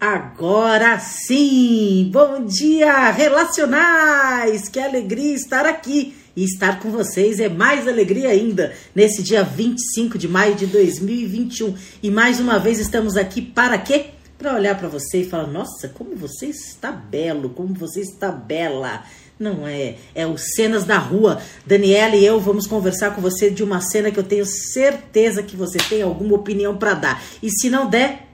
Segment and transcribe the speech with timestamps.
[0.00, 2.08] Agora sim!
[2.10, 4.66] Bom dia, relacionais!
[4.66, 10.16] Que alegria estar aqui e estar com vocês é mais alegria ainda nesse dia 25
[10.16, 11.74] de maio de 2021.
[12.02, 14.06] E mais uma vez estamos aqui para quê?
[14.38, 19.04] Para olhar para você e falar: "Nossa, como você está belo, como você está bela".
[19.38, 21.42] Não é, é o Cenas da Rua.
[21.66, 25.56] Daniela e eu vamos conversar com você de uma cena que eu tenho certeza que
[25.56, 27.22] você tem alguma opinião para dar.
[27.42, 28.29] E se não der,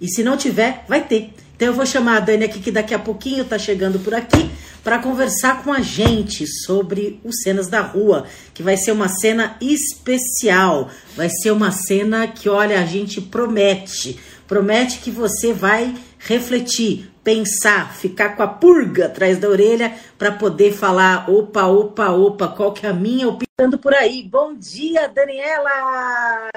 [0.00, 1.32] e se não tiver, vai ter.
[1.54, 4.50] Então eu vou chamar a Dani aqui, que daqui a pouquinho tá chegando por aqui,
[4.82, 9.58] para conversar com a gente sobre os Cenas da Rua, que vai ser uma cena
[9.60, 10.88] especial.
[11.14, 14.18] Vai ser uma cena que, olha, a gente promete.
[14.48, 20.72] Promete que você vai refletir, pensar, ficar com a purga atrás da orelha para poder
[20.72, 24.22] falar: opa, opa, opa, qual que é a minha opinião por aí?
[24.22, 26.48] Bom dia, Daniela!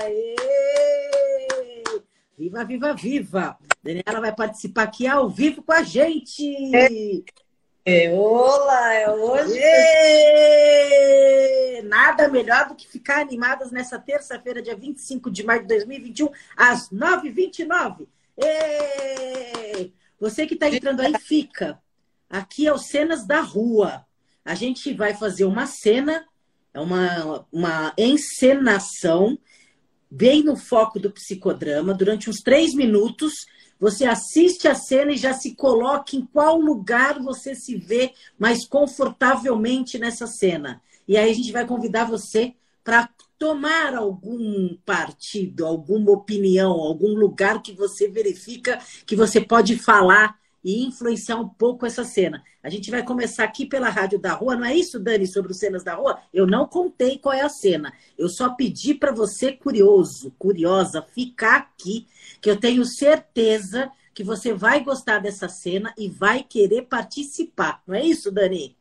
[2.44, 3.58] Viva, viva, viva!
[3.82, 6.54] Daniela vai participar aqui ao vivo com a gente.
[7.86, 9.62] É, olá, é hoje.
[11.84, 16.90] Nada melhor do que ficar animadas nessa terça-feira, dia 25 de maio de 2021, às
[16.90, 18.08] 9h29.
[20.20, 21.80] Você que está entrando aí, fica.
[22.30, 24.06] Aqui é o Cenas da Rua.
[24.44, 26.28] A gente vai fazer uma cena,
[26.74, 29.40] é uma, uma encenação
[30.14, 33.34] bem no foco do psicodrama, durante uns três minutos.
[33.80, 38.66] Você assiste a cena e já se coloca em qual lugar você se vê mais
[38.66, 40.82] confortavelmente nessa cena.
[41.08, 42.54] E aí a gente vai convidar você
[42.84, 50.38] para tomar algum partido, alguma opinião, algum lugar que você verifica que você pode falar
[50.64, 52.44] e influenciar um pouco essa cena.
[52.62, 55.60] A gente vai começar aqui pela Rádio da Rua, não é isso, Dani, sobre os
[55.60, 56.20] cenas da rua?
[56.34, 57.94] Eu não contei qual é a cena.
[58.18, 62.08] Eu só pedi para você, curioso, curiosa, ficar aqui,
[62.42, 67.82] que eu tenho certeza que você vai gostar dessa cena e vai querer participar.
[67.86, 68.78] Não é isso, Dani?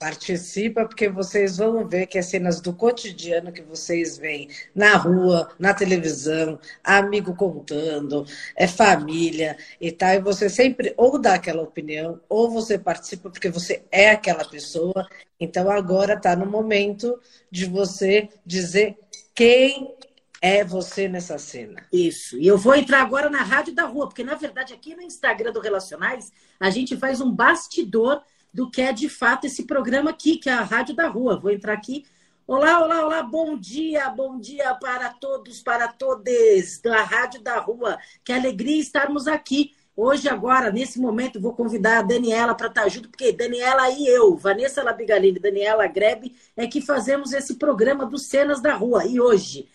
[0.00, 5.50] Participa, porque vocês vão ver que é cenas do cotidiano que vocês veem na rua,
[5.58, 8.24] na televisão, amigo contando,
[8.56, 10.14] é família e tal.
[10.14, 15.06] E você sempre ou dá aquela opinião, ou você participa porque você é aquela pessoa.
[15.38, 18.96] Então agora está no momento de você dizer
[19.34, 19.94] quem
[20.40, 21.84] é você nessa cena.
[21.92, 22.38] Isso.
[22.38, 25.52] E eu vou entrar agora na Rádio da Rua, porque na verdade aqui no Instagram
[25.52, 28.22] do Relacionais a gente faz um bastidor
[28.52, 31.38] do que é de fato esse programa aqui, que é a Rádio da Rua.
[31.38, 32.04] Vou entrar aqui.
[32.46, 37.96] Olá, olá, olá, bom dia, bom dia para todos, para todas da Rádio da Rua.
[38.24, 39.72] Que alegria estarmos aqui.
[39.96, 44.34] Hoje, agora, nesse momento, vou convidar a Daniela para estar junto, porque Daniela e eu,
[44.36, 49.04] Vanessa Labigalini e Daniela Grebe, é que fazemos esse programa dos Cenas da Rua.
[49.04, 49.68] E hoje,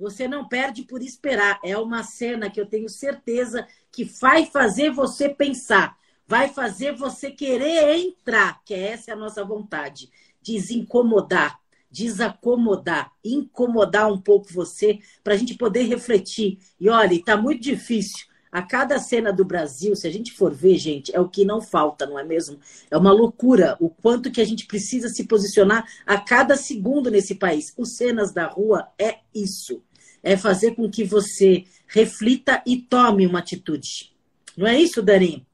[0.00, 1.60] você não perde por esperar.
[1.62, 5.96] É uma cena que eu tenho certeza que vai fazer você pensar
[6.32, 10.08] vai fazer você querer entrar, que essa é a nossa vontade,
[10.40, 11.60] desincomodar,
[11.90, 16.58] desacomodar, incomodar um pouco você, para a gente poder refletir.
[16.80, 18.26] E olha, está muito difícil.
[18.50, 21.60] A cada cena do Brasil, se a gente for ver, gente, é o que não
[21.60, 22.58] falta, não é mesmo?
[22.90, 27.34] É uma loucura o quanto que a gente precisa se posicionar a cada segundo nesse
[27.34, 27.74] país.
[27.76, 29.82] Os cenas da rua é isso.
[30.22, 34.14] É fazer com que você reflita e tome uma atitude.
[34.56, 35.44] Não é isso, Darim?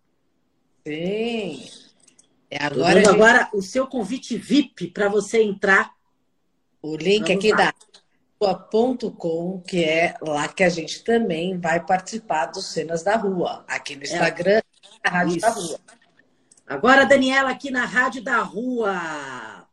[0.89, 1.69] Sim.
[2.51, 3.09] É agora, gente...
[3.11, 5.93] agora o seu convite VIP para você entrar.
[6.81, 7.57] O link Vamos aqui lá.
[7.57, 7.75] da
[8.41, 13.65] rua.com, que é lá que a gente também vai participar dos Cenas da Rua.
[13.69, 14.05] Aqui no é.
[14.05, 14.63] Instagram,
[15.05, 15.09] é.
[15.09, 15.41] Rádio Isso.
[15.41, 15.81] da Rua.
[16.67, 19.67] Agora, Daniela, aqui na Rádio da Rua.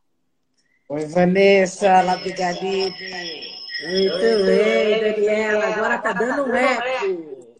[0.89, 3.55] Oi, Vanessa Labigalini.
[3.83, 5.65] Muito bem, Daniela.
[5.67, 7.57] Agora tá dando reco.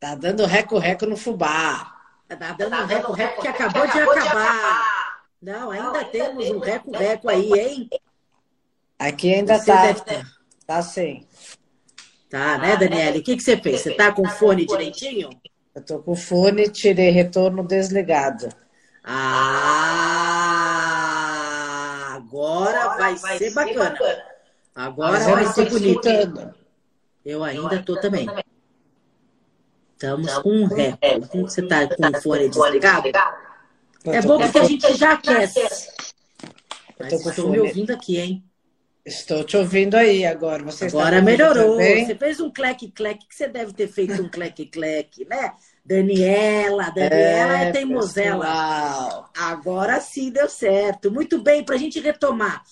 [0.00, 1.97] Tá dando reco-reco no fubá.
[2.28, 4.12] Tá dando um reco-reco que acabou, de, acabar.
[4.12, 5.22] de acabar.
[5.40, 7.88] Não, ainda Não, temos ainda um reco-reco aí, hein?
[8.98, 9.92] Aqui ainda você tá.
[9.92, 10.26] Deve...
[10.66, 11.26] Tá sim.
[12.28, 13.16] Tá, né, Daniela?
[13.16, 13.80] O que, que você fez?
[13.80, 15.30] Você tá com o fone direitinho?
[15.74, 18.50] Eu tô com o fone, tirei retorno desligado.
[19.02, 19.78] Ah,
[22.16, 23.90] agora vai, vai ser, bacana.
[23.90, 24.22] bacana.
[24.74, 26.06] Agora vai ser bonito.
[27.24, 28.28] Eu ainda tô também.
[29.98, 30.96] Estamos com um ré.
[31.28, 33.08] Como você está com o fone desligado?
[34.04, 35.60] É bom porque a gente já aquece.
[37.00, 38.44] Mas estou me ouvindo aqui, hein?
[39.04, 40.62] Estou te ouvindo aí agora.
[40.62, 41.78] Você agora melhorou.
[41.78, 45.54] Você fez um cleque-cleque, que você deve ter feito um cleque-cleque, né?
[45.84, 49.28] Daniela, Daniela é, é teimosela.
[49.36, 51.10] Agora sim deu certo.
[51.10, 52.62] Muito bem, para a gente retomar.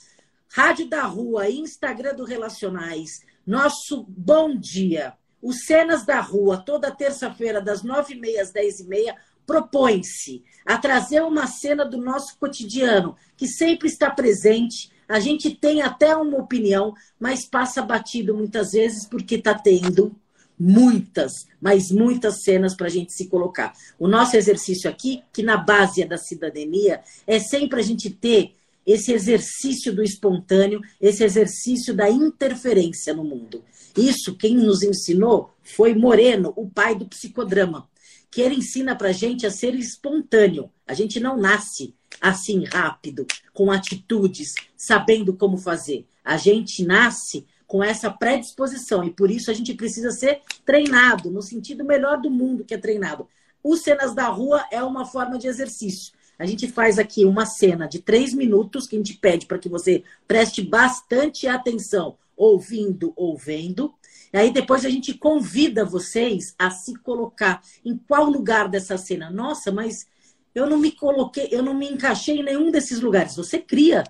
[0.49, 5.15] Rádio da Rua, Instagram do Relacionais, nosso bom dia.
[5.43, 9.17] Os Cenas da Rua, toda terça-feira, das nove e meia às dez e meia,
[9.47, 14.91] propõe-se a trazer uma cena do nosso cotidiano, que sempre está presente.
[15.09, 20.17] A gente tem até uma opinião, mas passa batido muitas vezes porque está tendo
[20.59, 23.73] muitas, mas muitas cenas para a gente se colocar.
[23.99, 28.56] O nosso exercício aqui, que na base é da cidadania, é sempre a gente ter
[28.87, 33.65] esse exercício do espontâneo, esse exercício da interferência no mundo.
[33.97, 37.89] Isso quem nos ensinou foi Moreno, o pai do psicodrama,
[38.31, 40.71] que ele ensina para a gente a ser espontâneo.
[40.87, 46.07] A gente não nasce assim rápido, com atitudes, sabendo como fazer.
[46.25, 51.43] A gente nasce com essa predisposição e por isso a gente precisa ser treinado, no
[51.43, 53.27] sentido melhor do mundo que é treinado.
[53.63, 56.13] Os cenas da rua é uma forma de exercício.
[56.39, 59.69] A gente faz aqui uma cena de três minutos que a gente pede para que
[59.69, 63.95] você preste bastante atenção, ouvindo ou vendo.
[64.33, 69.31] E aí depois a gente convida vocês a se colocar em qual lugar dessa cena.
[69.31, 70.07] Nossa, mas
[70.55, 73.37] eu não me coloquei, eu não me encaixei em nenhum desses lugares.
[73.37, 74.05] Você cria.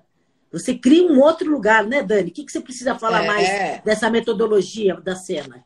[0.52, 2.30] Você cria um outro lugar, né, Dani?
[2.30, 3.26] O que, que você precisa falar é...
[3.26, 5.65] mais dessa metodologia da cena?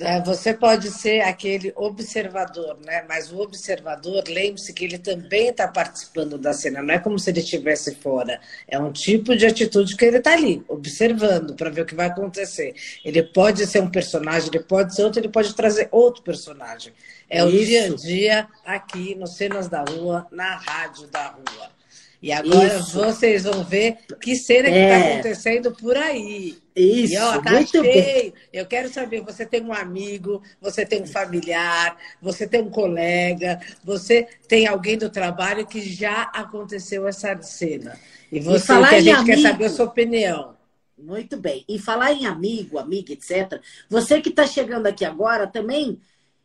[0.00, 3.04] É, você pode ser aquele observador, né?
[3.06, 7.30] Mas o observador, lembre-se que ele também está participando da cena, não é como se
[7.30, 8.40] ele estivesse fora.
[8.66, 12.06] É um tipo de atitude que ele está ali, observando, para ver o que vai
[12.06, 12.74] acontecer.
[13.04, 16.92] Ele pode ser um personagem, ele pode ser outro, ele pode trazer outro personagem.
[17.28, 17.48] É Isso.
[17.48, 21.79] o dia a dia aqui no Cenas da Rua, na rádio da rua.
[22.22, 22.92] E agora Isso.
[22.92, 24.72] vocês vão ver que cena é.
[24.72, 26.58] que está acontecendo por aí.
[26.76, 27.82] Isso, e, ó, tá muito cheio.
[27.82, 28.34] Bem.
[28.52, 33.58] Eu quero saber, você tem um amigo, você tem um familiar, você tem um colega,
[33.82, 37.98] você tem alguém do trabalho que já aconteceu essa cena.
[38.30, 40.56] E você, e falar que a gente amigo, quer saber a sua opinião.
[40.98, 41.64] Muito bem.
[41.66, 43.60] E falar em amigo, amiga, etc.
[43.88, 45.98] Você que está chegando aqui agora também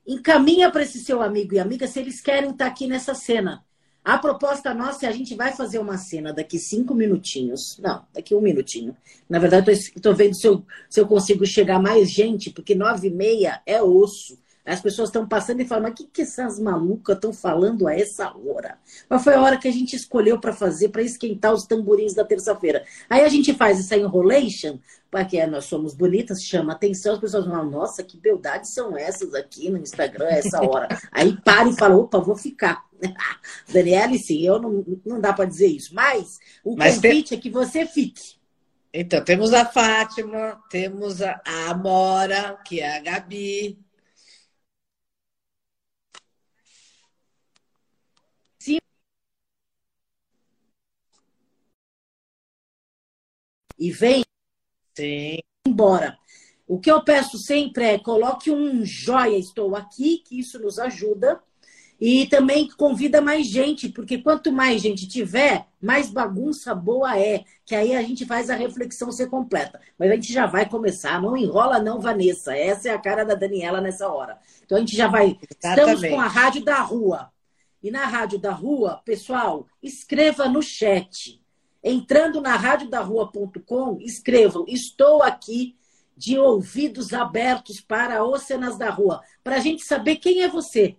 [0.07, 3.63] encaminha para esse seu amigo e amiga se eles querem estar tá aqui nessa cena.
[4.06, 7.80] A proposta nossa é a gente vai fazer uma cena daqui cinco minutinhos.
[7.80, 8.96] Não, daqui um minutinho.
[9.28, 13.12] Na verdade, estou vendo se eu, se eu consigo chegar mais gente, porque nove e
[13.12, 14.38] meia é osso.
[14.63, 17.96] As pessoas estão passando e falam, mas o que, que essas malucas estão falando a
[17.96, 18.78] essa hora?
[19.10, 22.24] Mas foi a hora que a gente escolheu para fazer, para esquentar os tamborins da
[22.24, 22.84] terça-feira.
[23.08, 24.80] Aí a gente faz essa enrolation,
[25.10, 29.69] porque nós somos bonitas, chama atenção, as pessoas falam, nossa, que beldades são essas aqui
[29.69, 30.88] no Instagram a essa hora?
[31.12, 32.86] Aí para e fala, opa, vou ficar.
[33.72, 35.94] Daniela, sim, eu não, não dá para dizer isso.
[35.94, 37.38] Mas o mas convite tem...
[37.38, 38.36] é que você fique.
[38.94, 43.78] Então, temos a Fátima, temos a Amora, que é a Gabi,
[53.78, 54.24] e vem
[54.98, 55.40] Sim.
[55.68, 56.18] embora.
[56.68, 61.42] O que eu peço sempre é coloque um joia, estou aqui, que isso nos ajuda.
[62.00, 67.46] E também convida mais gente, porque quanto mais gente tiver, mais bagunça boa é.
[67.66, 69.80] Que aí a gente faz a reflexão ser completa.
[69.98, 71.22] Mas a gente já vai começar.
[71.22, 72.56] Não enrola, não, Vanessa.
[72.56, 74.38] Essa é a cara da Daniela nessa hora.
[74.64, 75.38] Então a gente já vai.
[75.50, 75.96] Exatamente.
[75.96, 77.32] Estamos com a Rádio da Rua.
[77.82, 81.42] E na Rádio da Rua, pessoal, escreva no chat.
[81.84, 85.75] Entrando na radiodarrua.com, escrevam: Estou aqui
[86.18, 90.96] de ouvidos abertos para os cenas da rua, para a gente saber quem é você,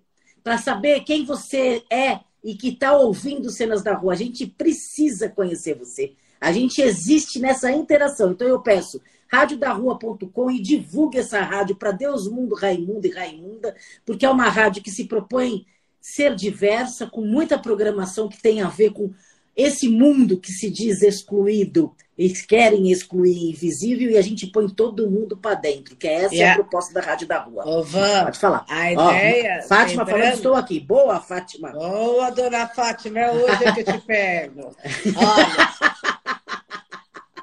[0.47, 4.13] para saber quem você é e que está ouvindo cenas da rua.
[4.13, 6.13] A gente precisa conhecer você.
[6.41, 8.31] A gente existe nessa interação.
[8.31, 13.75] Então eu peço radiodarrua.com e divulgue essa rádio para Deus, Mundo, Raimundo e Raimunda,
[14.05, 15.67] porque é uma rádio que se propõe
[16.01, 19.13] ser diversa, com muita programação que tem a ver com
[19.57, 25.11] esse mundo que se diz excluído, eles querem excluir invisível e a gente põe todo
[25.11, 26.55] mundo para dentro, que é essa yeah.
[26.55, 27.69] a proposta da Rádio da Rua.
[27.69, 28.65] Ô, Van, Pode falar.
[28.69, 29.61] A ideia.
[29.63, 30.21] Ó, Fátima lembrando...
[30.21, 30.81] falando, estou aqui.
[30.81, 31.73] Boa, Fátima.
[31.73, 34.75] Boa, dona Fátima, é hoje que eu te pego.
[35.17, 36.37] Olha.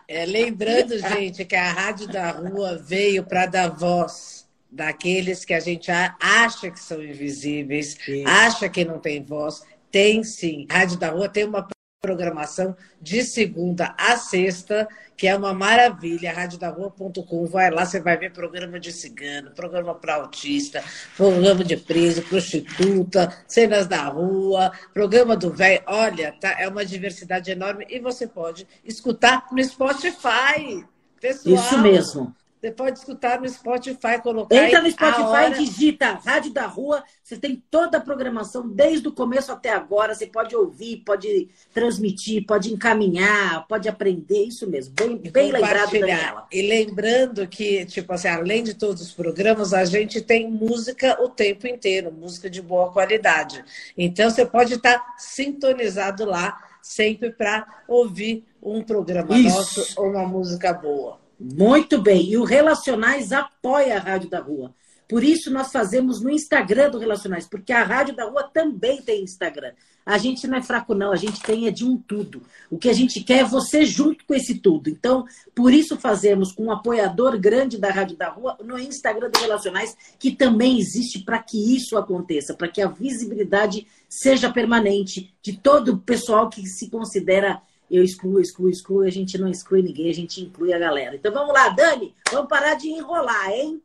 [0.07, 5.59] É, lembrando, gente, que a Rádio da Rua veio para dar voz daqueles que a
[5.59, 8.27] gente acha que são invisíveis, Isso.
[8.27, 9.63] acha que não tem voz.
[9.91, 10.65] Tem sim.
[10.69, 11.67] A Rádio da Rua tem uma
[12.03, 18.33] programação de segunda a sexta, que é uma maravilha, radiodahua.com, vai lá, você vai ver
[18.33, 20.83] programa de cigano, programa para autista,
[21.15, 27.49] programa de preso, prostituta, cenas da rua, programa do velho, olha, tá, é uma diversidade
[27.49, 30.85] enorme e você pode escutar no Spotify,
[31.21, 31.55] pessoal.
[31.55, 32.35] Isso mesmo.
[32.63, 34.55] Você pode escutar no Spotify, colocar.
[34.55, 37.03] Entra no Spotify e digita Rádio da Rua.
[37.21, 40.15] Você tem toda a programação, desde o começo até agora.
[40.15, 44.45] Você pode ouvir, pode transmitir, pode encaminhar, pode aprender.
[44.45, 44.93] Isso mesmo.
[44.95, 46.47] Bem, bem lembrado, Daniela.
[46.49, 51.27] E lembrando que, tipo assim, além de todos os programas, a gente tem música o
[51.27, 53.61] tempo inteiro, música de boa qualidade.
[53.97, 59.49] Então, você pode estar sintonizado lá sempre para ouvir um programa Isso.
[59.53, 61.22] nosso ou uma música boa.
[61.43, 62.29] Muito bem.
[62.29, 64.73] E o Relacionais apoia a Rádio da Rua.
[65.09, 69.21] Por isso nós fazemos no Instagram do Relacionais, porque a Rádio da Rua também tem
[69.21, 69.73] Instagram.
[70.05, 72.41] A gente não é fraco, não, a gente tem é de um tudo.
[72.69, 74.89] O que a gente quer é você junto com esse tudo.
[74.89, 79.39] Então, por isso fazemos com um apoiador grande da Rádio da Rua no Instagram do
[79.39, 85.57] Relacionais, que também existe para que isso aconteça, para que a visibilidade seja permanente de
[85.57, 90.09] todo o pessoal que se considera eu excluo, excluo, excluo, a gente não exclui ninguém,
[90.09, 91.15] a gente inclui a galera.
[91.15, 93.81] Então vamos lá, Dani, vamos parar de enrolar, hein?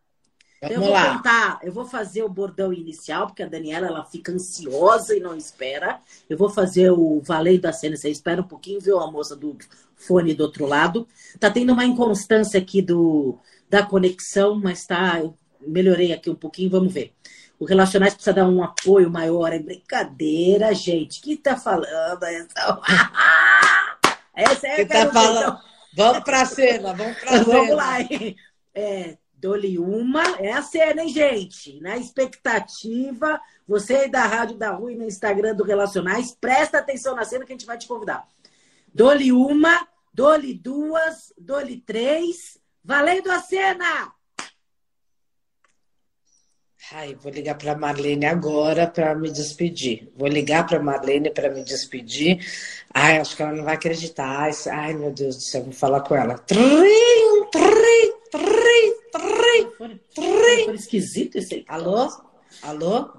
[0.61, 1.17] Vamos eu vou lá.
[1.17, 5.37] contar, eu vou fazer o bordão inicial, porque a Daniela ela fica ansiosa e não
[5.37, 6.01] espera.
[6.29, 9.57] Eu vou fazer o valendo da cena, você espera um pouquinho, viu a moça do
[9.95, 11.07] fone do outro lado.
[11.39, 13.39] Tá tendo uma inconstância aqui do
[13.71, 17.13] da conexão, mas tá, eu melhorei aqui um pouquinho, vamos ver.
[17.59, 19.53] O Relacionais precisa dar um apoio maior.
[19.53, 21.21] É brincadeira, gente.
[21.21, 22.23] que tá falando?
[22.23, 22.81] Essa...
[24.39, 25.59] Essa é a tá falando.
[25.97, 27.45] Vamos para a cena, vamos para a cena.
[27.45, 27.97] Vamos lá.
[28.75, 31.81] É, Dole uma, é a cena, hein, gente?
[31.81, 37.15] Na expectativa, você aí da Rádio da Rua e no Instagram do Relacionais, presta atenção
[37.15, 38.27] na cena que a gente vai te convidar.
[38.93, 44.13] Dole uma, dole duas, dole três, valendo a cena!
[46.91, 50.11] Ai, vou ligar para Marlene agora para me despedir.
[50.17, 52.39] Vou ligar para Marlene para me despedir.
[52.95, 54.51] Ai, acho que ela não vai acreditar.
[54.71, 56.39] Ai, meu Deus do céu, vou falar com ela.
[56.39, 56.59] Trim,
[57.53, 60.65] trim, trim, trim, trim.
[60.65, 61.63] Foi esquisito esse.
[61.69, 62.09] Alô?
[62.63, 63.11] Alô?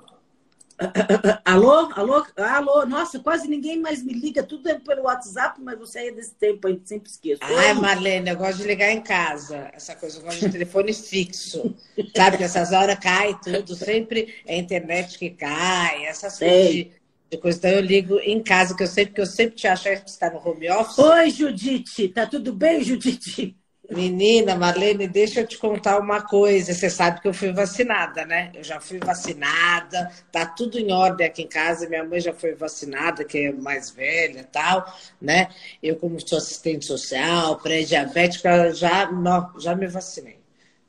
[1.43, 6.07] Alô, alô, alô, nossa, quase ninguém mais me liga, tudo é pelo WhatsApp, mas você
[6.07, 7.39] é desse tempo, a gente sempre esquece.
[7.41, 11.75] Ai, Marlene, eu gosto de ligar em casa, essa coisa, eu gosto de telefone fixo,
[12.15, 16.91] sabe, que essas horas cai tudo, sempre é a internet que cai, essas coisas de,
[17.29, 17.57] de coisa.
[17.57, 20.05] Então eu ligo em casa, que eu sei, porque eu sempre te acho que você
[20.05, 20.97] está no home office.
[20.97, 23.58] Oi, Judite, tá tudo bem, Judite?
[23.91, 26.73] Menina, Marlene, deixa eu te contar uma coisa.
[26.73, 28.51] Você sabe que eu fui vacinada, né?
[28.53, 31.89] Eu já fui vacinada, tá tudo em ordem aqui em casa.
[31.89, 34.85] Minha mãe já foi vacinada, que é mais velha tal,
[35.19, 35.49] né?
[35.81, 40.38] Eu, como sou assistente social, pré-diabética, já, não, já me vacinei.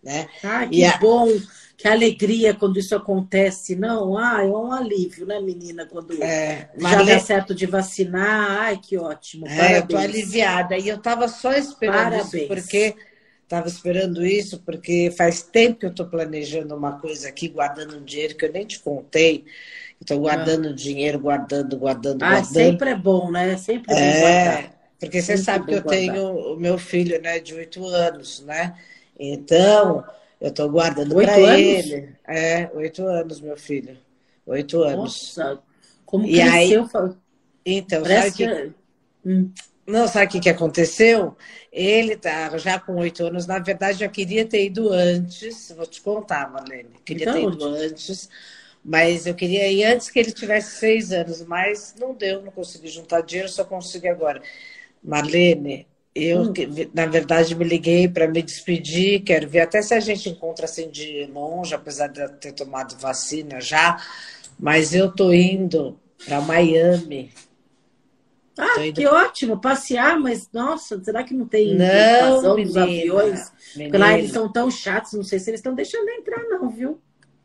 [0.03, 0.29] Né?
[0.43, 1.29] Ah, que e bom!
[1.81, 3.75] Que alegria quando isso acontece.
[3.75, 5.87] Não, ah, é um alívio, né, menina?
[5.87, 8.61] Quando é, já dá certo de vacinar.
[8.61, 9.47] Ai, que ótimo.
[9.47, 10.77] É, eu tô aliviada.
[10.77, 12.35] E eu tava só esperando Parabéns.
[12.35, 12.95] isso, porque
[13.43, 18.05] estava esperando isso, porque faz tempo que eu estou planejando uma coisa aqui, guardando um
[18.05, 19.47] dinheiro que eu nem te contei.
[19.99, 20.75] Estou guardando ah.
[20.75, 22.53] dinheiro, guardando, guardando, ah, guardando.
[22.53, 23.57] Sempre é bom, né?
[23.57, 24.81] Sempre é bom é, guardar.
[25.01, 25.99] Porque você sempre sabe que eu guardar.
[25.99, 28.75] tenho o meu filho né, de oito anos, né?
[29.23, 30.03] Então,
[30.41, 32.09] eu estou guardando para ele.
[32.27, 33.99] É, oito anos, meu filho.
[34.47, 35.37] Oito anos.
[35.37, 35.63] Nossa,
[36.07, 36.89] como e cresceu?
[36.95, 37.11] Aí,
[37.67, 38.73] então, Parece sabe
[39.23, 39.29] que...
[39.29, 39.53] Hum.
[39.87, 41.37] Não, sabe o que, que aconteceu?
[41.71, 45.73] Ele tá já com oito anos, na verdade, já queria ter ido antes.
[45.77, 46.91] Vou te contar, Marlene.
[47.05, 48.31] Queria então, ter ido antes,
[48.85, 52.89] mas eu queria ir antes que ele tivesse seis anos, mas não deu, não consegui
[52.89, 54.41] juntar dinheiro, só consegui agora.
[55.03, 55.87] Marlene,
[56.23, 56.53] eu, hum.
[56.95, 59.23] na verdade, me liguei para me despedir.
[59.23, 62.97] Quero ver até se a gente encontra assim de longe, apesar de eu ter tomado
[62.99, 64.01] vacina já.
[64.59, 67.33] Mas eu tô indo para Miami.
[68.59, 69.01] Ah, indo...
[69.01, 73.51] que ótimo, passear, mas nossa, será que não tem não, dos aviões?
[73.75, 77.01] Porque lá eles são tão chatos, não sei se eles estão deixando entrar, não, viu?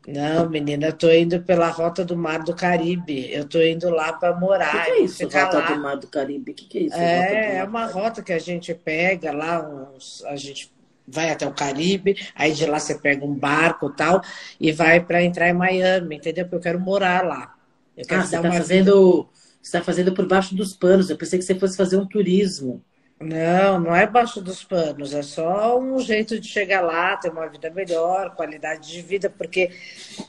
[0.06, 3.28] Não, menina, eu tô indo pela rota do Mar do Caribe.
[3.32, 4.74] Eu tô indo lá para morar.
[4.74, 5.72] O que, que, é isso, rota lá.
[5.72, 6.52] do Mar do Caribe?
[6.52, 6.96] O que, que é isso?
[6.96, 10.72] É, é uma rota que a gente pega lá, uns, a gente
[11.08, 14.20] vai até o Caribe, aí de lá você pega um barco tal
[14.60, 16.44] e vai para entrar em Miami, entendeu?
[16.44, 17.54] Porque eu quero morar lá.
[17.96, 19.28] Eu quero ah, você está fazendo,
[19.60, 21.10] você tá fazendo por baixo dos panos.
[21.10, 22.80] Eu pensei que você fosse fazer um turismo.
[23.18, 27.48] Não, não é baixo dos panos, é só um jeito de chegar lá, ter uma
[27.48, 29.70] vida melhor, qualidade de vida, porque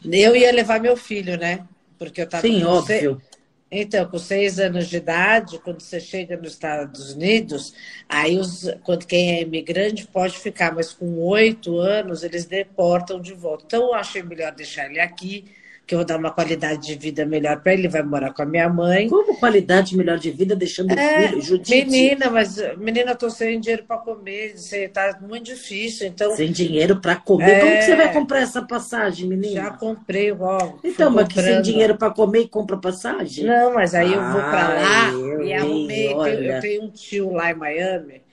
[0.06, 1.68] eu ia levar meu filho, né?
[2.00, 3.22] Porque eu tava Sim, óbvio.
[3.70, 7.74] Então, com seis anos de idade, quando você chega nos Estados Unidos,
[8.08, 13.34] aí os, quando quem é imigrante pode ficar, mas com oito anos eles deportam de
[13.34, 13.66] volta.
[13.68, 15.44] Então, eu achei melhor deixar ele aqui
[15.88, 18.42] que eu vou dar uma qualidade de vida melhor para ele, ele vai morar com
[18.42, 19.08] a minha mãe.
[19.08, 21.86] Como qualidade melhor de vida deixando é, o filho, Judite?
[21.86, 26.36] Menina, mas menina, eu tô sem dinheiro para comer, você tá muito difícil, então...
[26.36, 27.52] Sem dinheiro para comer?
[27.52, 27.60] É...
[27.62, 29.54] Como que você vai comprar essa passagem, menina?
[29.54, 30.82] Já comprei logo.
[30.84, 33.46] Então, mas que sem dinheiro para comer e compra passagem?
[33.46, 37.52] Não, mas aí eu vou para lá e arrumei, eu, eu tenho um tio lá
[37.52, 38.27] em Miami,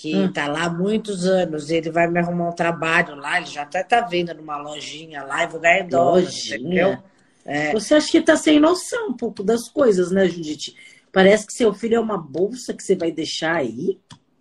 [0.00, 0.52] que está hum.
[0.52, 4.00] lá há muitos anos, ele vai me arrumar um trabalho lá, ele já até está
[4.00, 6.22] vendo numa lojinha lá e vou ganhar dólar.
[6.22, 7.04] Lojinha?
[7.44, 7.70] É.
[7.72, 10.74] Você acha que está sem noção um pouco das coisas, né, Judite?
[11.12, 13.98] Parece que seu filho é uma bolsa que você vai deixar aí.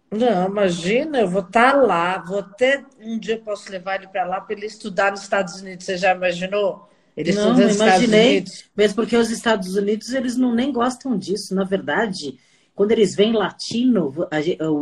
[0.10, 4.08] Não, imagina, eu vou estar tá lá, vou ter um dia eu posso levar ele
[4.08, 5.86] para lá para ele estudar nos Estados Unidos.
[5.86, 6.89] Você já imaginou?
[7.18, 8.46] Ele não, não imaginei.
[8.78, 11.54] Mesmo porque os Estados Unidos eles não nem gostam disso.
[11.54, 12.39] Na verdade,
[12.80, 14.14] quando eles vêm latino,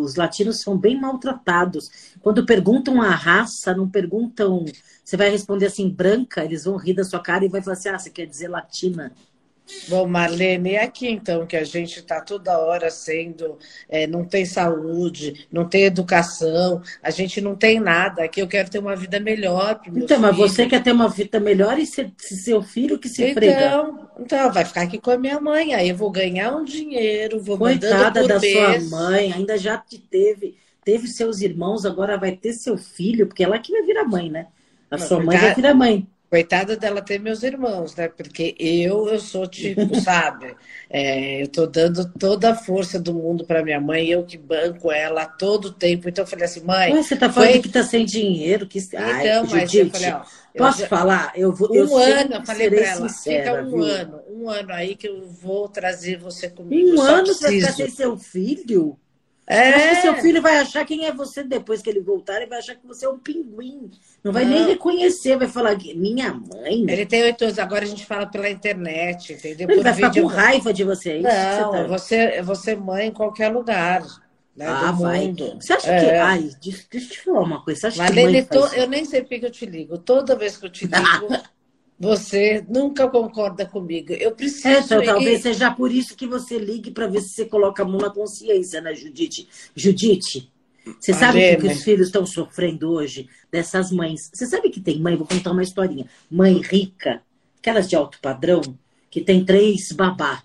[0.04, 1.90] os latinos são bem maltratados.
[2.22, 4.66] Quando perguntam a raça, não perguntam.
[5.04, 7.90] Você vai responder assim, branca, eles vão rir da sua cara e vai falar assim:
[7.90, 9.12] ah, você quer dizer latina.
[9.90, 13.58] Bom, Marlene, é aqui então que a gente está toda hora sendo,
[13.90, 18.24] é, não tem saúde, não tem educação, a gente não tem nada.
[18.24, 21.78] Aqui eu quero ter uma vida melhor Então, mas você quer ter uma vida melhor
[21.78, 24.10] e ser, seu filho que se então, frega.
[24.20, 27.58] Então, vai ficar aqui com a minha mãe, aí eu vou ganhar um dinheiro, vou
[27.58, 28.54] Coitada da mês.
[28.54, 33.44] sua mãe, ainda já te teve, teve seus irmãos, agora vai ter seu filho, porque
[33.44, 34.48] ela que vai virar mãe, né?
[34.90, 36.08] A sua mãe vai virar mãe.
[36.30, 38.10] Coitada dela ter meus irmãos, né?
[38.10, 40.56] Porque eu, eu sou tipo, sabe?
[40.90, 44.92] É, eu tô dando toda a força do mundo para minha mãe, eu que banco
[44.92, 46.10] ela todo o tempo.
[46.10, 46.94] Então eu falei assim, mãe.
[46.94, 47.62] Mas você tá falando foi...
[47.62, 48.80] que tá sem dinheiro, que.
[48.80, 50.22] Então, Ai, mas Judite, eu falei, ó.
[50.58, 51.32] Posso falar?
[51.36, 51.72] Eu vou.
[51.72, 53.84] Um eu ano, eu falei para ela, sincera, fica um viu?
[53.84, 56.98] ano, um ano aí que eu vou trazer você comigo.
[56.98, 58.98] Um ano pra ficar sem seu filho?
[59.50, 59.70] É.
[59.70, 62.60] Acho que seu filho vai achar quem é você depois que ele voltar, ele vai
[62.60, 63.90] achar que você é um pinguim.
[64.22, 64.52] Não vai não.
[64.52, 66.86] nem reconhecer, vai falar, minha mãe.
[66.86, 69.70] Ele tem oito anos, agora a gente fala pela internet, entendeu?
[69.70, 71.88] Ele vai ficar com raiva de você, é Não, você, tá...
[71.88, 74.04] você, você é mãe em qualquer lugar.
[74.54, 75.28] Né, ah, vai.
[75.28, 75.58] Mundo.
[75.62, 76.00] Você acha é.
[76.00, 76.12] que.
[76.16, 77.80] Ai, deixa, deixa eu te falar uma coisa.
[77.80, 78.58] Você acha que mãe to...
[78.74, 80.00] Eu nem sei porque eu te ligo.
[80.00, 81.44] Toda vez que eu te ligo.
[82.00, 84.14] Você nunca concorda comigo.
[84.14, 84.68] Eu preciso.
[84.68, 88.00] Então, talvez seja por isso que você ligue para ver se você coloca a mão
[88.00, 89.48] na consciência, né, Judite?
[89.76, 90.52] Judite,
[91.00, 94.30] você sabe o que os filhos estão sofrendo hoje dessas mães?
[94.32, 96.06] Você sabe que tem mãe, vou contar uma historinha.
[96.30, 97.22] Mãe rica,
[97.60, 98.62] aquelas de alto padrão,
[99.10, 100.44] que tem três babá.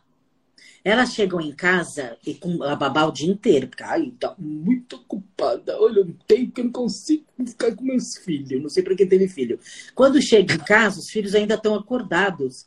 [0.84, 4.96] Elas chegam em casa e com a babá o dia inteiro, porque ai, tá muito
[4.96, 5.80] ocupada.
[5.80, 8.60] Olha, eu não tenho que eu não consigo ficar com meus filhos.
[8.60, 9.60] Não sei para que teve filho.
[9.94, 12.66] Quando chega em casa, os filhos ainda estão acordados.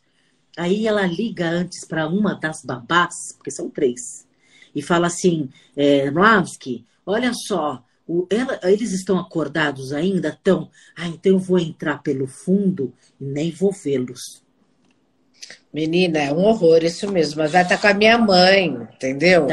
[0.58, 4.26] Aí ela liga antes para uma das babás, porque são três,
[4.74, 6.10] e fala assim: é,
[7.06, 10.30] olha só, o, ela, eles estão acordados ainda?
[10.30, 10.70] Estão.
[10.96, 14.45] Ah, então eu vou entrar pelo fundo e nem vou vê-los.
[15.76, 19.46] Menina, é um horror isso mesmo, mas vai estar com a minha mãe, entendeu?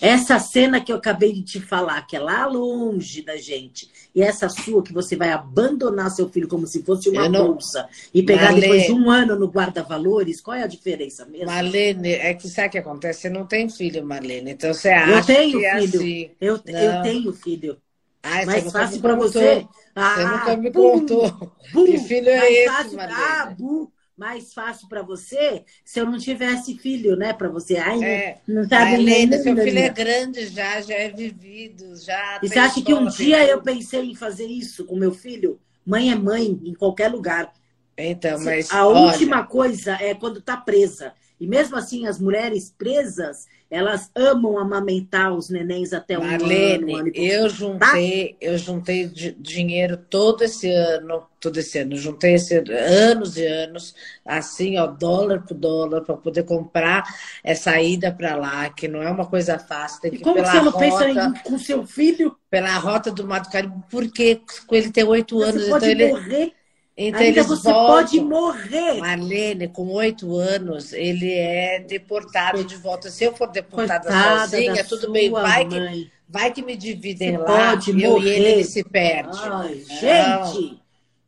[0.00, 4.20] Essa cena que eu acabei de te falar, que é lá longe da gente, e
[4.20, 7.52] essa sua que você vai abandonar seu filho como se fosse uma não...
[7.52, 8.62] bolsa e pegar Marlene...
[8.62, 11.46] depois de um ano no guarda-valores, qual é a diferença mesmo?
[11.46, 13.20] Marlene, é que sabe o que acontece?
[13.20, 16.00] Você não tem filho, Marlene, então você acha eu tenho que é filho.
[16.00, 16.30] assim.
[16.40, 17.76] Eu, eu tenho filho.
[18.24, 19.64] Ai, mais fácil para você.
[19.94, 21.52] Ah, você nunca me contou.
[21.72, 22.96] Bum, que filho é esse, fácil...
[22.96, 23.22] Marlene?
[23.22, 23.86] Ah, bum
[24.20, 27.32] mais fácil para você se eu não tivesse filho, né?
[27.32, 27.78] Para você.
[27.78, 28.40] Ai, é.
[28.46, 32.38] não tá Helena, seu filho é grande já, já é vivido, já.
[32.42, 35.58] E você acha que um dia eu pensei em fazer isso com meu filho?
[35.86, 37.50] Mãe é mãe em qualquer lugar.
[37.96, 38.70] Então, mas.
[38.70, 39.00] A olha...
[39.10, 41.14] última coisa é quando tá presa.
[41.40, 47.10] E mesmo assim, as mulheres presas, elas amam amamentar os nenéns até um Marlene, ano.
[47.14, 48.36] eu juntei, tá?
[48.40, 49.06] eu juntei
[49.38, 53.94] dinheiro todo esse ano, todo esse ano, juntei esse anos e anos,
[54.26, 57.04] assim, ó, dólar por dólar, para poder comprar
[57.44, 60.00] essa ida para lá, que não é uma coisa fácil.
[60.00, 62.36] Tem que e como você não rota, pensa em, com seu filho?
[62.50, 66.59] Pela rota do Mato Caribe, porque ele tem oito anos, então ele morrer
[67.08, 67.86] então Ainda você voltam.
[67.86, 68.98] pode morrer.
[69.00, 73.10] Marlene, com oito anos, ele é deportado de volta.
[73.10, 77.38] Se eu for deportada Coitada sozinha, tudo bem, vai que, vai que me dividem você
[77.38, 78.28] lá, pode eu morrer.
[78.28, 79.38] e ele, ele se perde.
[79.42, 80.80] Ai, gente,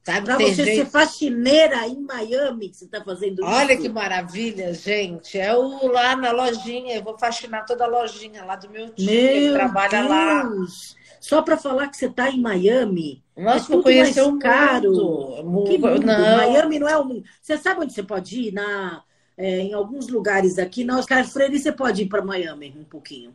[0.04, 0.76] Sabe, pra você gente...
[0.76, 3.82] ser faxineira em Miami, que você está fazendo Olha isso.
[3.82, 5.38] que maravilha, gente.
[5.38, 9.06] É o lá na lojinha, eu vou faxinar toda a lojinha lá do meu tio,
[9.06, 10.08] meu que trabalha Deus.
[10.10, 10.50] lá.
[11.20, 13.21] Só para falar que você está em Miami.
[13.36, 14.92] Nossa, é conhecer um caro.
[15.44, 15.64] Mundo.
[15.70, 16.06] Que mundo?
[16.06, 16.36] Não.
[16.36, 17.24] Miami não é o mundo.
[17.40, 18.52] Você sabe onde você pode ir?
[18.52, 19.02] Na,
[19.38, 20.84] é, em alguns lugares aqui.
[20.84, 23.34] Na Oscar Freire, você pode ir para Miami um pouquinho.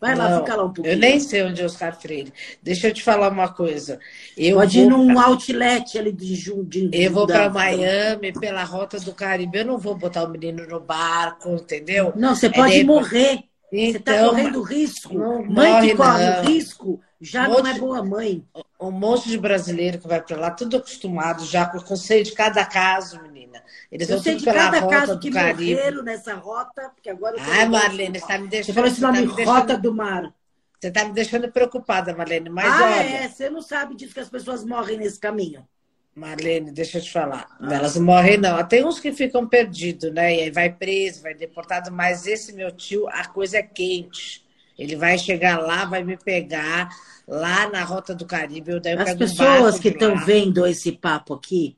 [0.00, 0.94] Vai lá, Não, fica lá um pouquinho.
[0.94, 2.32] Eu nem sei onde é Oscar Freire.
[2.62, 3.98] Deixa eu te falar uma coisa.
[4.36, 6.88] Eu pode vou ir num outlet ali de Jundim.
[6.92, 9.58] Eu vou para Miami pela rota do Caribe.
[9.58, 12.12] Eu não vou botar o menino no barco, entendeu?
[12.14, 13.40] Não, você É, pode de- morrer.
[13.72, 15.12] Você está Então, correndo risco.
[15.18, 16.44] não mãe que corre não.
[16.44, 18.44] risco já Monte- não é boa mãe.
[18.80, 22.32] um monte de brasileiro que vai para lá, tudo acostumado já com o conceito de
[22.32, 23.62] cada caso, menina.
[23.90, 27.66] Eles Eu sei de cada caso que morreram nessa rota, porque agora Ai.
[27.68, 28.74] Marlene, você está me Você deixando.
[28.74, 30.32] falou esse você tá nome, me deixando- Rota do Mar.
[30.80, 32.48] Você tá me deixando preocupada, Marlene.
[32.50, 35.66] Mas ah, olha, é, você não sabe disso que as pessoas morrem nesse caminho.
[36.14, 37.46] Marlene, deixa eu te falar.
[37.60, 37.74] Ah.
[37.74, 38.62] Elas não morrem, não.
[38.66, 40.34] Tem uns que ficam perdidos, né?
[40.36, 41.90] E aí vai preso, vai deportado.
[41.90, 44.44] Mas esse meu tio, a coisa é quente.
[44.78, 46.88] Ele vai chegar lá, vai me pegar
[47.26, 48.70] lá na Rota do Caribe.
[48.70, 51.76] Eu daí eu As pessoas que estão vendo esse papo aqui,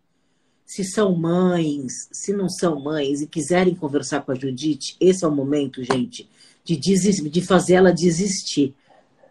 [0.67, 5.29] se são mães, se não são mães e quiserem conversar com a Judite, esse é
[5.29, 6.29] o momento, gente,
[6.63, 8.75] de, de fazer ela desistir.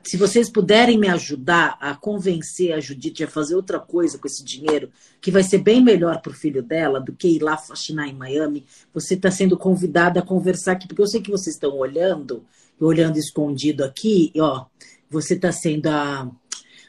[0.03, 4.43] Se vocês puderem me ajudar a convencer a Judite a fazer outra coisa com esse
[4.43, 4.89] dinheiro,
[5.21, 8.15] que vai ser bem melhor para o filho dela do que ir lá faxinar em
[8.15, 12.43] Miami, você está sendo convidada a conversar aqui, porque eu sei que vocês estão olhando,
[12.80, 14.65] olhando escondido aqui, ó,
[15.10, 16.30] você está sendo a,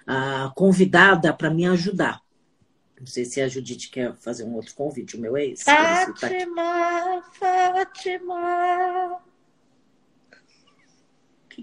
[0.06, 2.20] a convidada para me ajudar.
[2.98, 5.66] Não sei se a Judite quer fazer um outro convite, o meu ex.
[5.66, 6.14] ele tá.
[6.16, 9.20] Fátima, Fátima.
[9.26, 9.29] O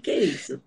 [0.00, 0.60] que é isso?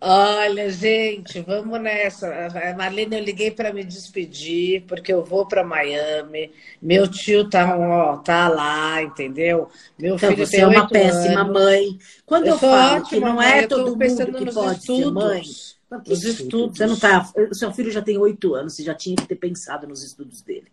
[0.00, 2.28] Olha, gente, vamos nessa.
[2.70, 6.52] A Marlene, eu liguei para me despedir, porque eu vou para Miami.
[6.80, 9.68] Meu tio tá, ó, tá lá, entendeu?
[9.98, 11.52] Meu Então, filho você é uma péssima anos.
[11.52, 11.98] mãe.
[12.24, 15.12] Quando eu, Eu falo que não mãe, é todo pensando mundo que pode ser estudos.
[15.12, 15.42] mãe.
[15.90, 16.40] Mas que Os estudo?
[16.44, 16.78] estudos.
[16.78, 17.32] Você não tá.
[17.50, 20.42] O seu filho já tem oito anos, você já tinha que ter pensado nos estudos
[20.42, 20.72] dele.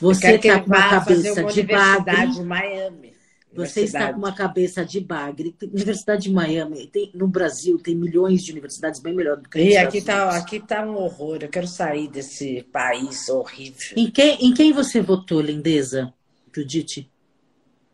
[0.00, 2.42] Você está com fazer cabeça de bagre.
[2.42, 3.13] Miami.
[3.56, 5.54] Você está com uma cabeça de bagre.
[5.62, 9.72] Universidade de Miami, tem, no Brasil, tem milhões de universidades bem melhor do que nos
[9.72, 10.42] E aqui tá, Unidos.
[10.42, 11.38] aqui tá um horror.
[11.42, 13.92] Eu quero sair desse país horrível.
[13.96, 16.12] Em quem, em quem você votou, lindeza,
[16.54, 17.10] Judite?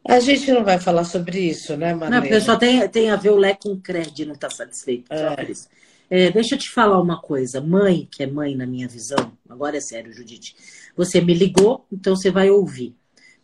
[0.09, 2.23] A gente não vai falar sobre isso, né, Não, Marlene?
[2.23, 5.13] porque só tem, tem a ver o Lé com o CRED não está satisfeito.
[5.13, 5.37] É.
[6.13, 7.61] É, deixa eu te falar uma coisa.
[7.61, 10.57] Mãe, que é mãe na minha visão, agora é sério, Judite.
[10.97, 12.97] Você me ligou, então você vai ouvir.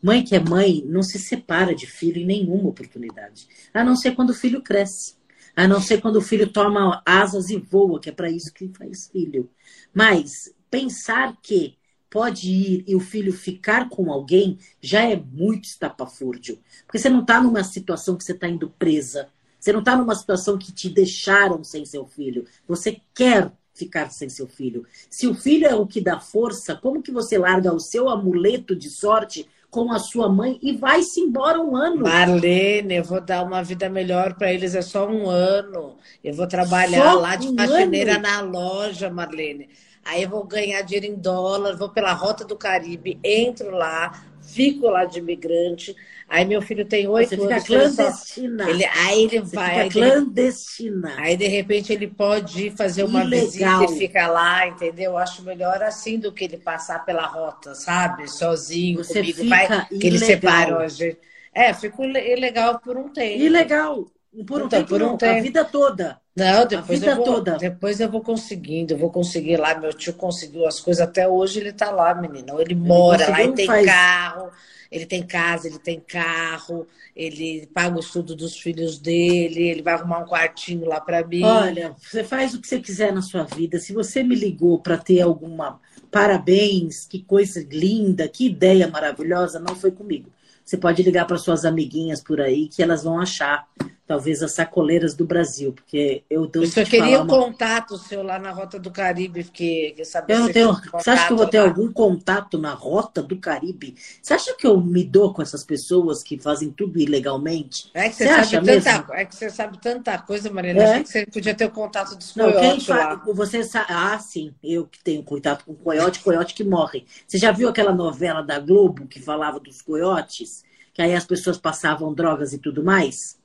[0.02, 3.48] Mãe que é mãe não se separa de filho em nenhuma oportunidade.
[3.72, 5.14] A não ser quando o filho cresce.
[5.54, 8.68] A não ser quando o filho toma asas e voa, que é para isso que
[8.68, 9.48] faz filho.
[9.92, 11.76] Mas pensar que
[12.11, 16.59] pode ir e o filho ficar com alguém já é muito estapafúrdio.
[16.87, 19.28] Porque você não está numa situação que você está indo presa.
[19.59, 22.46] Você não está numa situação que te deixaram sem seu filho.
[22.68, 24.87] Você quer ficar sem seu filho.
[25.11, 28.74] Se o filho é o que dá força, como que você larga o seu amuleto
[28.74, 32.02] de sorte com a sua mãe e vai-se embora um ano?
[32.02, 35.96] Marlene, eu vou dar uma vida melhor para eles, é só um ano.
[36.22, 38.22] Eu vou trabalhar Só lá de um faxineira ano?
[38.22, 39.68] na loja, Marlene.
[40.05, 44.88] Aí eu vou ganhar dinheiro em dólar, vou pela Rota do Caribe, entro lá, fico
[44.88, 45.94] lá de imigrante.
[46.28, 47.70] Aí meu filho tem oito fica anos.
[47.70, 48.70] ele só- clandestina.
[48.70, 51.14] ele- aí ele Você vai, fica aí clandestina.
[51.18, 53.80] aí de repente ele pode ir fazer uma Ilegal.
[53.80, 55.12] visita e fica lá, entendeu?
[55.12, 58.28] Eu acho melhor assim do que ele passar pela rota, sabe?
[58.28, 59.38] Sozinho Você comigo.
[59.38, 61.18] fica Vai, que ele separa gente.
[61.54, 63.42] É, fico ile- ilegal por um tempo.
[63.42, 64.06] Ilegal.
[64.44, 65.42] Por um Então, tempo, por um não, a tempo.
[65.42, 66.20] vida toda.
[66.37, 67.57] Não, depois vida eu vou, toda.
[67.57, 69.79] depois eu vou conseguindo, eu vou conseguir lá.
[69.79, 72.53] Meu tio conseguiu as coisas até hoje, ele tá lá, menina.
[72.61, 74.51] Ele mora lá, ele tem faz- carro,
[74.90, 79.94] ele tem casa, ele tem carro, ele paga o estudo dos filhos dele, ele vai
[79.94, 81.42] arrumar um quartinho lá pra mim.
[81.42, 83.79] Olha, você faz o que você quiser na sua vida.
[83.79, 89.75] Se você me ligou para ter alguma parabéns, que coisa linda, que ideia maravilhosa, não
[89.75, 90.31] foi comigo.
[90.66, 93.68] Você pode ligar para suas amiguinhas por aí que elas vão achar,
[94.05, 98.22] talvez as sacoleiras do Brasil, porque eu dou Eu só queria um uma- contato seu
[98.22, 100.81] lá na Rota do Caribe, porque quer saber Eu não tenho.
[100.81, 101.68] tem Você acha que eu vou ter lá.
[101.68, 103.94] algum contato na rota do Caribe?
[104.20, 107.90] Você acha que eu me dou com essas pessoas que fazem tudo ilegalmente?
[107.94, 109.14] É que você, Você sabe tanta, mesmo?
[109.14, 110.83] é que você sabe tanta coisa, Mariana.
[110.83, 111.02] É?
[111.02, 112.94] Que você podia ter o contato dos Não, quem coiotes fa...
[112.96, 113.22] lá.
[113.35, 113.87] você sabe.
[113.88, 117.05] Ah, sim, eu que tenho contato com coiote, coiote que morre.
[117.26, 120.56] Você já viu aquela novela da Globo que falava dos coiotes?
[120.96, 123.38] Que aí as pessoas passavam drogas e tudo mais?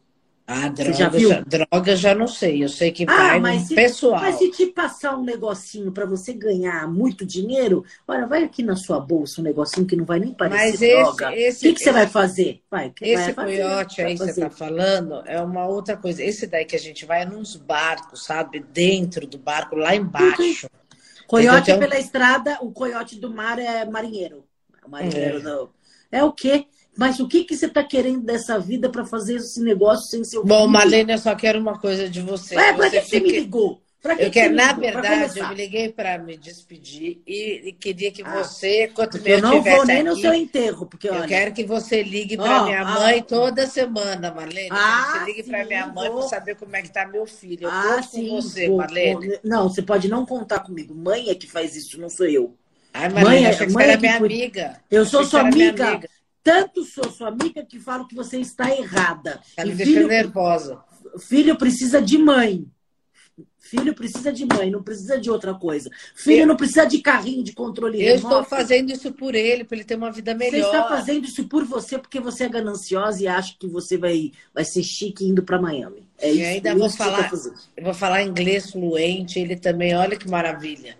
[0.47, 1.29] Ah, Você droga já viu?
[1.29, 2.63] já, droga já não sei.
[2.63, 4.21] Eu sei que Ah, vai mas se- pessoal.
[4.21, 8.77] Mas se te passar um negocinho para você ganhar muito dinheiro, olha, vai aqui na
[8.77, 11.35] sua bolsa um negocinho que não vai nem parecer Mas esse- droga.
[11.35, 12.61] esse- o que, que você esse- vai fazer?
[12.71, 13.61] Vai, Esse vai fazer?
[13.63, 16.23] coiote aí que você está falando é uma outra coisa.
[16.23, 18.61] Esse daí que a gente vai é nos barcos, sabe?
[18.61, 20.69] Dentro do barco, lá embaixo.
[21.27, 24.45] Coiote Então- pela estrada, o coiote do mar é marinheiro.
[24.85, 25.41] O marinheiro É.
[25.41, 25.69] do-
[26.13, 26.65] É o quê?
[26.97, 30.43] Mas o que, que você está querendo dessa vida para fazer esse negócio sem seu
[30.43, 32.55] Bom, Marlene, eu só quero uma coisa de você.
[32.55, 33.81] Pra você que você me ligou?
[34.01, 37.71] Pra que eu que quero, na verdade, eu me liguei para me despedir e, e
[37.71, 41.07] queria que Ah, você, quanto eu eu não vou nem no aqui, seu enterro, porque
[41.07, 41.27] eu olha.
[41.27, 44.69] quero que você ligue para minha ah, mãe toda semana, Marlene.
[44.69, 47.65] Eu Ah, você ligue para minha mãe para saber como é que tá meu filho.
[47.67, 48.27] Eu Ah, conto sim.
[48.27, 49.27] com você, vou- Marlene.
[49.27, 50.95] vou- Não, você pode não contar comigo.
[50.95, 52.55] Mãe é que faz isso, não sou eu.
[52.91, 54.81] Ai, Marlene, Mãe é- achei que você mãe era é minha amiga.
[54.89, 55.87] Eu sou sua amiga.
[55.89, 56.09] amiga.
[56.43, 59.39] Tanto sou sua amiga que falo que você está errada.
[59.55, 60.79] Tá me deixando filho, nervosa.
[61.19, 62.65] filho precisa de mãe.
[63.59, 65.89] Filho precisa de mãe, não precisa de outra coisa.
[66.15, 68.27] Filho Eu- não precisa de carrinho de controle Eu remoto.
[68.27, 70.65] estou fazendo isso por ele, para ele ter uma vida Você melhor.
[70.65, 74.65] está fazendo isso por você porque você é gananciosa e acha que você vai, vai
[74.65, 76.05] ser chique indo para Miami.
[76.17, 77.55] É E isso, ainda é vou você falar- tá fazendo.
[77.77, 80.97] Eu vou falar inglês fluente, ele também, olha que maravilha.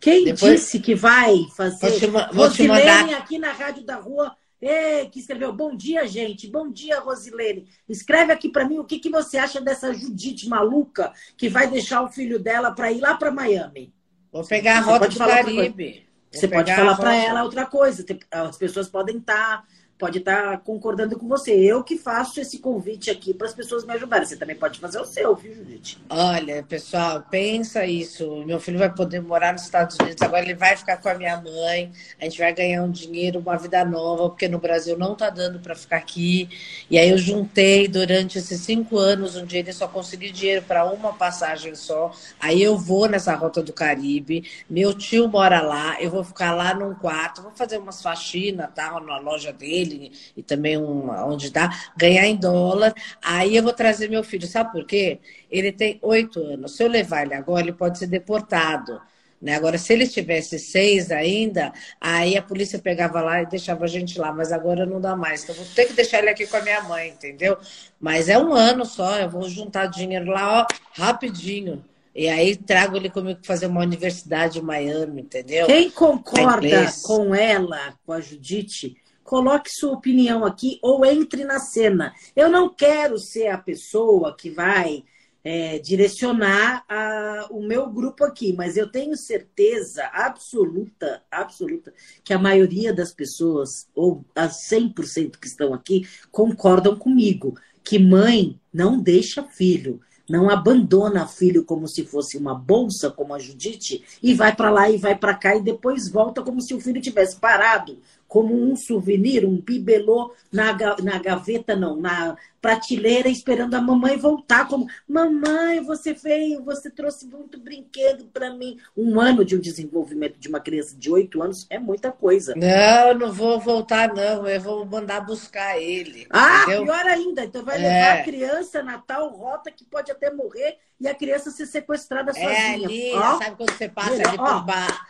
[0.00, 1.78] Quem Depois- disse que vai fazer?
[2.08, 5.52] Vou te vou te mandar- aqui na Rádio da Rua, ei, que escreveu.
[5.52, 6.46] Bom dia, gente.
[6.46, 7.68] Bom dia, Rosilene.
[7.88, 12.02] Escreve aqui para mim o que, que você acha dessa Judite maluca que vai deixar
[12.02, 13.92] o filho dela para ir lá para Miami.
[14.32, 16.06] Vou pegar a rota do Caribe.
[16.30, 18.04] Você pode falar para ela outra coisa.
[18.30, 19.66] As pessoas podem estar
[20.02, 21.52] pode estar concordando com você.
[21.52, 24.26] Eu que faço esse convite aqui para as pessoas me ajudarem.
[24.26, 25.96] Você também pode fazer o seu, viu, Judite?
[26.10, 28.44] Olha, pessoal, pensa isso.
[28.44, 31.40] Meu filho vai poder morar nos Estados Unidos, agora ele vai ficar com a minha
[31.40, 31.92] mãe.
[32.20, 35.60] A gente vai ganhar um dinheiro, uma vida nova, porque no Brasil não tá dando
[35.60, 36.48] para ficar aqui.
[36.90, 41.12] E aí eu juntei durante esses cinco anos um dinheiro só consegui dinheiro para uma
[41.12, 42.10] passagem só.
[42.40, 44.50] Aí eu vou nessa rota do Caribe.
[44.68, 49.00] Meu tio mora lá, eu vou ficar lá num quarto, vou fazer umas faxinas, tal,
[49.00, 49.91] na loja dele
[50.36, 52.94] e também uma, onde dá, ganhar em dólar.
[53.22, 54.46] Aí eu vou trazer meu filho.
[54.46, 55.18] Sabe por quê?
[55.50, 56.76] Ele tem oito anos.
[56.76, 59.00] Se eu levar ele agora, ele pode ser deportado.
[59.42, 59.56] Né?
[59.56, 64.16] Agora, se ele tivesse seis ainda, aí a polícia pegava lá e deixava a gente
[64.16, 65.42] lá, mas agora não dá mais.
[65.42, 67.58] Então, vou ter que deixar ele aqui com a minha mãe, entendeu?
[68.00, 71.84] Mas é um ano só, eu vou juntar dinheiro lá, ó, rapidinho.
[72.14, 75.66] E aí trago ele comigo para fazer uma universidade em Miami, entendeu?
[75.66, 82.12] Quem concorda com ela, com a Judite, coloque sua opinião aqui ou entre na cena.
[82.34, 85.04] Eu não quero ser a pessoa que vai
[85.44, 92.38] é, direcionar a- o meu grupo aqui, mas eu tenho certeza absoluta, absoluta, que a
[92.38, 99.42] maioria das pessoas, ou as 100% que estão aqui, concordam comigo, que mãe não deixa
[99.42, 100.00] filho.
[100.28, 104.88] Não abandona filho como se fosse uma bolsa, como a Judite, e vai para lá
[104.88, 107.98] e vai para cá e depois volta como se o filho tivesse parado,
[108.32, 114.66] como um souvenir, um bibelô na, na gaveta, não, na prateleira, esperando a mamãe voltar.
[114.66, 118.78] Como, mamãe, você veio, você trouxe muito brinquedo para mim.
[118.96, 122.54] Um ano de um desenvolvimento de uma criança de oito anos é muita coisa.
[122.56, 124.48] Não, não vou voltar, não.
[124.48, 126.26] Eu vou mandar buscar ele.
[126.30, 126.84] Ah, entendeu?
[126.84, 127.44] pior ainda.
[127.44, 127.80] Então vai É.
[127.82, 132.32] levar a criança na tal rota que pode até morrer e a criança ser sequestrada
[132.32, 132.50] sozinha.
[132.50, 135.06] É ali, Ó, sabe quando você passa melhor, ali por Bar...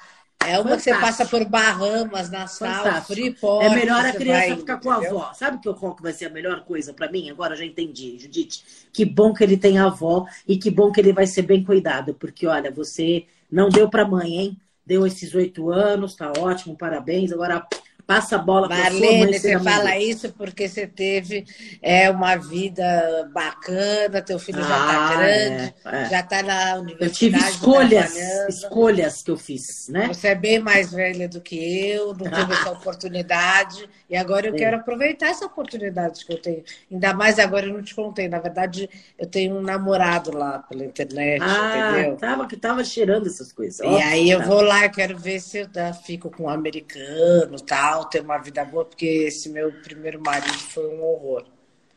[0.49, 1.01] É uma que você Fantástico.
[1.01, 3.15] passa por Bahamas, Nassau, Fantástico.
[3.15, 3.65] Freeport.
[3.65, 5.19] É melhor a criança vai, ficar com a entendeu?
[5.19, 5.33] avó.
[5.35, 7.31] Sabe que qual que vai ser a melhor coisa para mim?
[7.31, 8.65] Agora já entendi, Judite.
[8.93, 11.65] Que bom que ele tem a avó e que bom que ele vai ser bem
[11.65, 12.15] cuidado.
[12.15, 14.57] Porque, olha, você não deu para mãe, hein?
[14.85, 17.33] Deu esses oito anos, tá ótimo, parabéns.
[17.33, 17.67] Agora
[18.15, 18.91] passa a bola para.
[18.91, 21.45] Marlene, você fala isso porque você teve
[21.81, 26.05] é, uma vida bacana, teu filho já está Ah, grande, é, é.
[26.05, 27.19] já está na Eu universidade.
[27.19, 28.49] tive escolhas, trabalhando.
[28.49, 30.09] escolhas que eu fiz, né?
[30.09, 31.57] Você é bem mais velha do que
[31.91, 33.89] eu, não teve essa oportunidade.
[34.09, 34.57] E agora eu É.
[34.57, 36.63] quero aproveitar essa oportunidade que eu tenho.
[36.91, 38.29] Ainda mais agora eu não te contei.
[38.29, 42.17] Na verdade, eu tenho um namorado lá pela internet, Ah, entendeu?
[42.17, 43.81] tava, que tava cheirando essas coisas.
[43.81, 44.47] E Ó, aí eu tá.
[44.47, 48.39] vou lá, eu quero ver se eu tá, fico com um americano tal, ter uma
[48.39, 51.45] vida boa, porque esse meu primeiro marido foi um horror.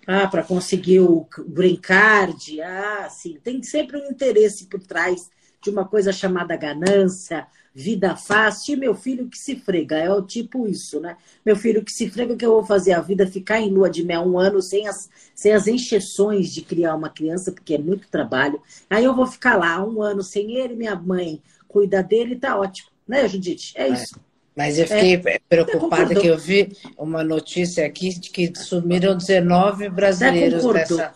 [0.08, 2.62] Ah, para conseguir o green card.
[2.62, 3.40] Ah, sim.
[3.44, 5.30] Tem sempre um interesse por trás
[5.62, 8.76] de uma coisa chamada ganância, vida fácil.
[8.76, 9.98] E meu filho que se frega.
[9.98, 11.18] É o tipo isso, né?
[11.44, 14.04] Meu filho que se frega, que eu vou fazer a vida ficar em lua de
[14.04, 18.08] mel um ano sem as, sem as encheções de criar uma criança, porque é muito
[18.08, 18.62] trabalho.
[18.88, 22.90] Aí eu vou ficar lá um ano sem ele, minha mãe cuida dele, tá ótimo.
[23.08, 23.74] Né, Judite?
[23.76, 24.20] É isso.
[24.56, 25.18] Mas eu fiquei
[25.50, 26.22] preocupada concordou.
[26.22, 31.14] que eu vi uma notícia aqui de que sumiram 19 brasileiros dessa.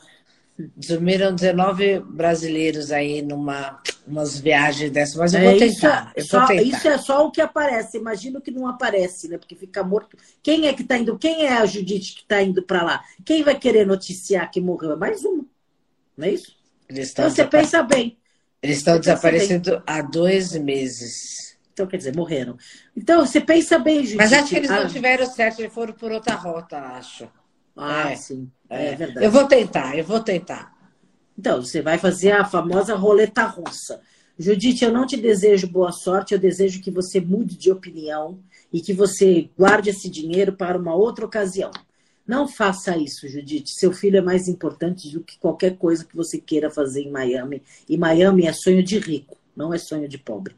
[0.82, 6.12] Sumiram 19 brasileiros aí numa umas viagens dessas, mas eu vou É, isso, tentar.
[6.16, 6.62] é eu vou só, tentar.
[6.62, 7.98] isso é só o que aparece.
[7.98, 9.38] Imagino que não aparece, né?
[9.38, 10.18] Porque fica morto.
[10.44, 11.18] Quem é que está indo?
[11.18, 13.04] Quem é a Judite que está indo para lá?
[13.26, 14.92] Quem vai querer noticiar que morreu?
[14.94, 15.46] É mais uma.
[16.18, 16.56] Não é isso?
[16.90, 18.18] Eles Então você pensa bem.
[18.62, 21.58] eles estão desaparecendo há dois meses.
[21.80, 22.58] Então, quer dizer, morreram.
[22.94, 24.18] Então, você pensa bem, Judite.
[24.18, 27.26] Mas acho que eles ah, não tiveram certo, eles foram por outra rota, acho.
[27.78, 28.16] Ah, É.
[28.18, 28.52] sim.
[28.70, 29.26] É, verdade.
[29.26, 30.76] Eu vou tentar, eu vou tentar.
[31.38, 34.02] Então, você vai fazer a famosa roleta russa.
[34.38, 38.40] Judite, eu não te desejo boa sorte, eu desejo que você mude de opinião
[38.74, 41.72] e que você guarde esse dinheiro para uma outra ocasião.
[42.28, 43.72] Não faça isso, Judite.
[43.74, 47.64] Seu filho é mais importante do que qualquer coisa que você queira fazer em Miami.
[47.88, 50.56] E Miami é sonho de rico, não é sonho de pobre.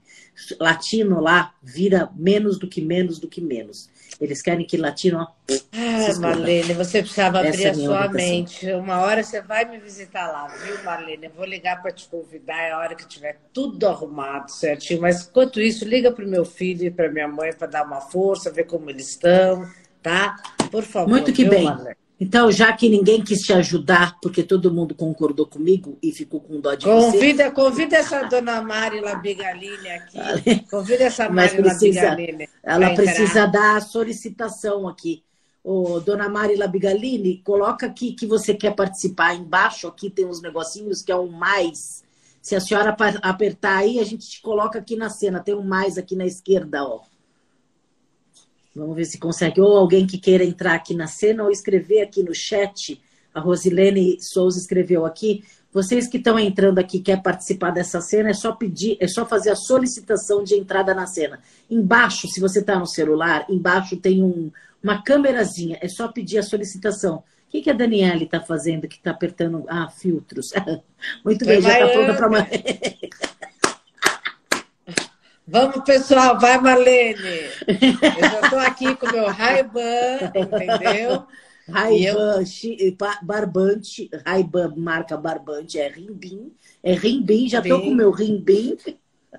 [0.60, 3.90] Latino lá vira menos do que menos do que menos.
[4.20, 5.20] Eles querem que latino.
[5.20, 5.28] ó,
[5.74, 6.20] Ah.
[6.20, 8.72] Marlene, você precisava Essa abrir é a sua mente.
[8.74, 11.26] Uma hora você vai me visitar lá, viu, Marlene?
[11.26, 15.02] Eu vou ligar para te convidar, é a hora que tiver tudo arrumado certinho.
[15.02, 18.02] Mas enquanto isso, liga para o meu filho e para minha mãe para dar uma
[18.02, 19.66] força, ver como eles estão,
[20.04, 20.36] tá?
[20.70, 21.10] Por favor.
[21.10, 21.64] Muito que viu, bem.
[21.66, 21.96] Marlene?
[22.24, 26.60] Então, já que ninguém quis te ajudar, porque todo mundo concordou comigo e ficou com
[26.62, 30.60] dó de você, Convida, convida essa dona Mari Labigaline aqui.
[30.70, 32.48] Convida essa Mari precisa- Labigaline.
[32.62, 35.24] ela precisa dar a solicitação aqui.
[35.64, 39.34] Ô, dona Mari Labigalini, coloca aqui que você quer participar.
[39.34, 42.04] Embaixo aqui tem uns negocinhos que é um mais.
[42.40, 45.40] Se a senhora apertar aí, a gente te coloca aqui na cena.
[45.40, 47.02] Tem um mais aqui na esquerda, ó.
[48.76, 49.60] Vamos ver se consegue.
[49.60, 53.02] Ou alguém que queira entrar aqui na cena ou escrever aqui no chat.
[53.34, 55.44] A Rosilene Souza escreveu aqui.
[55.74, 59.52] Vocês que estão entrando aqui, quer participar dessa cena, é só pedir, é só fazer
[59.52, 61.40] a solicitação de entrada na cena.
[61.70, 64.52] Embaixo, se você está no celular, embaixo tem um,
[64.84, 67.18] uma câmerazinha, é só pedir a solicitação.
[67.18, 69.64] O que, que a Daniele está fazendo que está apertando?
[69.68, 70.52] Ah, filtros.
[71.24, 72.30] Muito Foi bem, já está pronta para
[75.52, 77.20] Vamos, pessoal, vai, Marlene.
[77.68, 81.12] Eu já estou aqui com meu Ray-Ban, entendeu?
[81.12, 82.44] Eu- Ray-Ban,
[82.98, 88.78] ba- barbante, Ray-Ban, marca barbante, é Rimbim, é Rimbim, já estou com o meu Rimbim.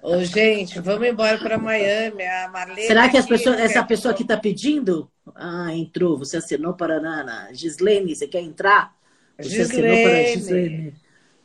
[0.03, 2.22] Ô, gente, vamos embora para Miami.
[2.25, 2.87] A Marlene.
[2.87, 5.11] Será que pessoas, essa pessoa que está pedindo?
[5.35, 7.48] Ah, entrou, você assinou para a Nana.
[7.53, 8.94] Gislene, você quer entrar?
[9.38, 10.68] Você assinou para a Gislene.
[10.68, 10.94] Gislene.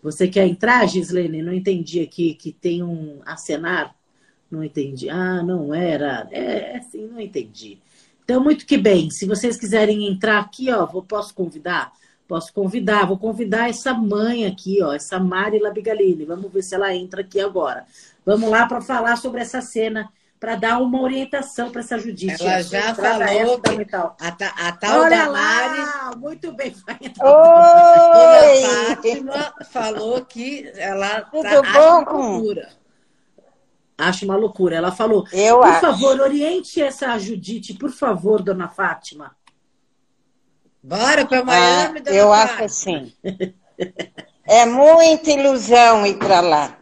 [0.03, 1.41] Você quer entrar, Gislene?
[1.41, 3.96] Não entendi aqui que tem um acenar.
[4.49, 5.09] Não entendi.
[5.09, 6.27] Ah, não era.
[6.31, 7.77] É, sim, não entendi.
[8.23, 9.09] Então, muito que bem.
[9.09, 11.91] Se vocês quiserem entrar aqui, ó, vou, posso convidar?
[12.27, 13.05] Posso convidar.
[13.05, 16.25] Vou convidar essa mãe aqui, ó, essa Mari Labigalini.
[16.25, 17.85] Vamos ver se ela entra aqui agora.
[18.25, 22.41] Vamos lá para falar sobre essa cena, para dar uma orientação para essa Judite.
[22.45, 25.79] Ela já entrada é falou que a, ta- a tal Olha da Mari.
[25.79, 26.11] lá!
[26.17, 27.25] Muito bem, vai entrar.
[27.25, 28.61] Oi!
[28.61, 31.61] Fátima falou que ela Tudo tá,
[32.05, 32.43] bom?
[33.97, 34.75] Acho uma loucura.
[34.75, 35.81] Ela falou, Eu por acho.
[35.81, 39.35] favor, oriente essa Judite, por favor, dona Fátima.
[40.83, 42.53] Bora para Ah, Miami, dona eu Fátima.
[42.55, 43.13] acho assim.
[44.49, 46.79] É muita ilusão ir para lá.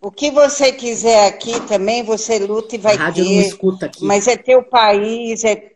[0.00, 3.46] O que você quiser aqui também, você luta e vai a rádio não ter.
[3.48, 4.04] escuta aqui.
[4.04, 5.72] Mas é teu país, é,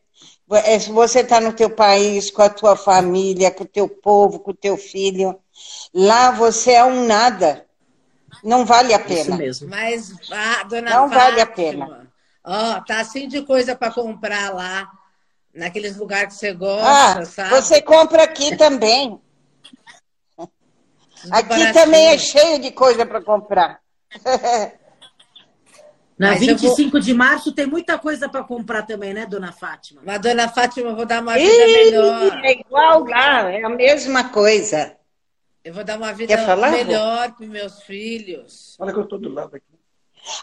[0.52, 4.52] é- você está no teu país, com a tua família, com o teu povo, com
[4.52, 5.36] o teu filho.
[5.92, 7.65] Lá você é um nada.
[8.46, 9.37] Não vale a Isso pena.
[9.37, 9.68] mesmo.
[9.68, 12.12] Mas, ah, dona Não Fátima, vale a pena.
[12.44, 14.88] Ó, tá assim de coisa para comprar lá,
[15.52, 17.50] naqueles lugares que você gosta, Ah, sabe?
[17.50, 19.20] você compra aqui também.
[21.32, 21.72] Aqui baratinho.
[21.72, 23.80] também é cheio de coisa para comprar.
[26.16, 30.00] Na Mas eu 25 de março tem muita coisa para comprar também, né, dona Fátima?
[30.04, 32.40] Mas, dona Fátima, eu vou dar uma vida Ih, melhor.
[32.44, 34.96] é igual lá, é a mesma coisa.
[35.66, 36.37] Eu vou dar uma vida
[36.70, 38.76] melhor para meus filhos.
[38.79, 39.66] Olha que eu estou do lado aqui.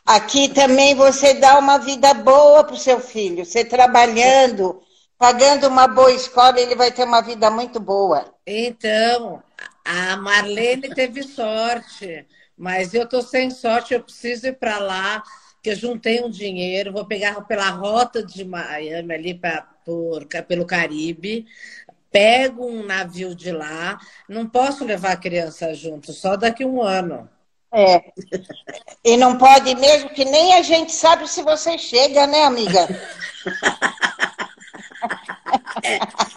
[0.06, 3.46] Aqui também você dá uma vida boa para o seu filho.
[3.46, 4.84] Você trabalhando,
[5.18, 8.36] pagando uma boa escola, ele vai ter uma vida muito boa.
[8.46, 9.42] Então,
[9.86, 15.24] a Marlene teve sorte, mas eu tô sem sorte, eu preciso ir para lá,
[15.62, 20.66] que eu juntei um dinheiro, vou pegar pela rota de Miami ali pra, por, pelo
[20.66, 21.46] Caribe,
[22.14, 24.00] pego um navio de lá,
[24.30, 27.28] não posso levar a criança junto, só daqui um ano.
[27.74, 28.14] É.
[29.04, 32.88] E não pode mesmo, que nem a gente sabe se você chega, né, amiga?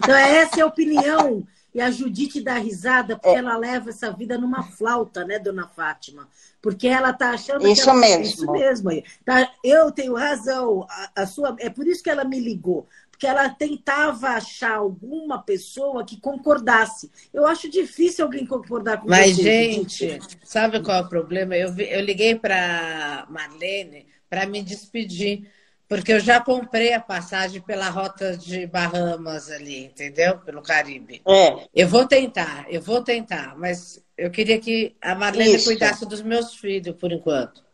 [0.02, 1.46] Então, essa é a opinião.
[1.74, 6.26] E a Judite dá risada porque ela leva essa vida numa flauta, né, dona Fátima?
[6.62, 8.22] Porque ela tá achando que Isso ela- mesmo.
[8.24, 8.88] Isso mesmo.
[8.88, 9.04] aí.
[9.26, 10.86] Tá, eu tenho razão.
[10.88, 12.88] A, a sua, é por isso que ela me ligou.
[13.16, 17.10] Porque ela tentava achar alguma pessoa que concordasse.
[17.32, 19.42] Eu acho difícil alguém concordar com Mas, você.
[19.42, 20.38] gente, Judite.
[20.44, 21.56] sabe qual é o problema?
[21.56, 25.50] Eu, vi- eu liguei para Marlene para me despedir,
[25.88, 30.38] porque eu já comprei a passagem pela rota de Bahamas ali, entendeu?
[30.40, 31.22] Pelo Caribe.
[31.26, 31.66] É.
[31.74, 35.64] Eu vou tentar, eu vou tentar, mas eu queria que a Marlene Isso.
[35.64, 37.64] cuidasse dos meus filhos por enquanto.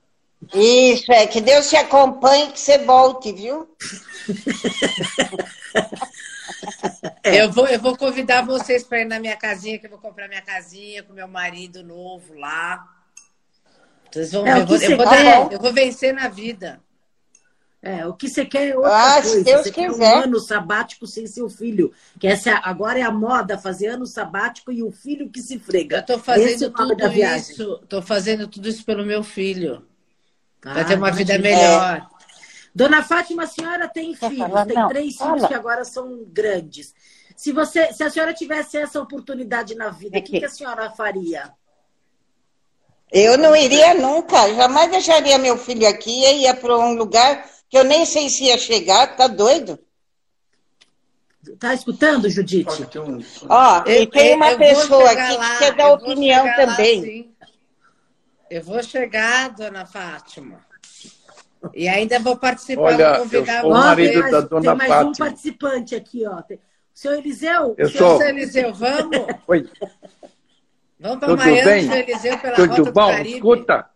[0.55, 1.27] Isso, é.
[1.27, 3.69] Que Deus te acompanhe e que você volte, viu?
[7.25, 7.43] É.
[7.43, 10.29] Eu, vou, eu vou convidar vocês para ir na minha casinha, que eu vou comprar
[10.29, 12.85] minha casinha com meu marido novo lá.
[14.11, 14.61] Vocês vão É, ver.
[14.61, 16.81] Eu vou, eu, vou dar- eu vou vencer na vida.
[17.81, 19.45] É, o que você quer é outra Ah, se coisa.
[19.45, 20.15] Deus você quer um quiser.
[20.25, 21.93] ano sabático sem seu filho.
[22.21, 25.59] Que essa é- agora é a moda fazer ano sabático e o filho que se
[25.59, 26.05] frega.
[26.09, 27.81] Eu é fazendo nome tudo isso.
[27.83, 29.85] Estou fazendo tudo isso pelo meu filho.
[30.63, 31.57] Para Ah, ter uma vida imagina.
[31.57, 32.11] melhor.
[32.75, 34.65] Dona Fátima, a senhora tem Quer filhos, falar?
[34.65, 35.33] tem Não, três fala.
[35.35, 36.95] filhos que agora são grandes.
[37.37, 40.89] Se você, se a senhora tivesse essa oportunidade na vida, o que, que a senhora
[40.91, 41.53] faria?
[43.11, 44.55] Eu não iria nunca.
[44.55, 48.45] Jamais deixaria meu filho aqui e ia para um lugar que eu nem sei se
[48.45, 49.17] ia chegar.
[49.17, 49.79] Tá doido?
[51.59, 52.89] Tá escutando, Judite?
[53.49, 57.03] Ó, e Eu- tem eu- uma pessoa aqui lá, que quer dar opinião lá, também.
[57.03, 57.35] sim.
[58.53, 60.59] Eu vou chegar, dona Fátima.
[61.73, 64.61] E ainda vou participar, Olha, vou convidar eu sou o marido tem mais, da dona
[64.61, 65.27] tem mais um Fátima.
[65.27, 66.43] participante aqui, ó.
[66.43, 66.61] Tem-
[66.93, 68.19] Seu Eliseu, Eu sou.
[68.19, 69.17] Seu Eliseu, vamos?
[69.49, 69.71] Oi,
[71.01, 71.87] Vamos para tudo Miami, bem?
[71.89, 73.11] seu Eliseu, pela Rota Tudo do bom?
[73.11, 73.35] Caribe.
[73.37, 73.87] Escuta.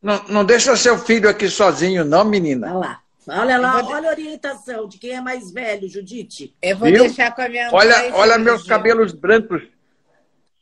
[0.00, 2.68] Não, não deixa seu filho aqui sozinho, não, menina.
[2.68, 3.02] Olha lá.
[3.28, 6.54] Olha lá, olha a orientação de quem é mais velho, Judite.
[6.62, 7.02] Eu vou Viu?
[7.06, 7.74] deixar com a minha mãe.
[7.74, 8.68] Olha, olha meus Eliseu.
[8.76, 9.62] cabelos brancos.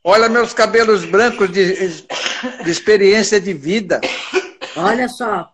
[0.03, 2.05] Olha meus cabelos brancos de,
[2.65, 4.01] de experiência de vida.
[4.77, 5.51] Olha só.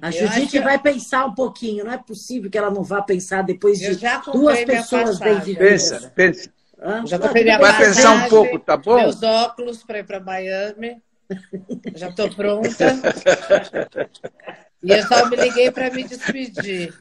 [0.00, 1.84] A Eu Judite acho- vai pensar um pouquinho.
[1.84, 3.96] Não é possível que ela não vá pensar depois de
[4.32, 5.90] duas pessoas bem vividas.
[5.90, 6.50] Pensa, pensa.
[7.06, 7.58] Já comprei minha.
[7.58, 8.96] Vai pensar um pouco, tá bom?
[8.96, 11.02] Meus óculos para ir para Miami.
[11.94, 12.68] Já estou pronta.
[14.82, 16.92] E eu só me liguei para me despedir.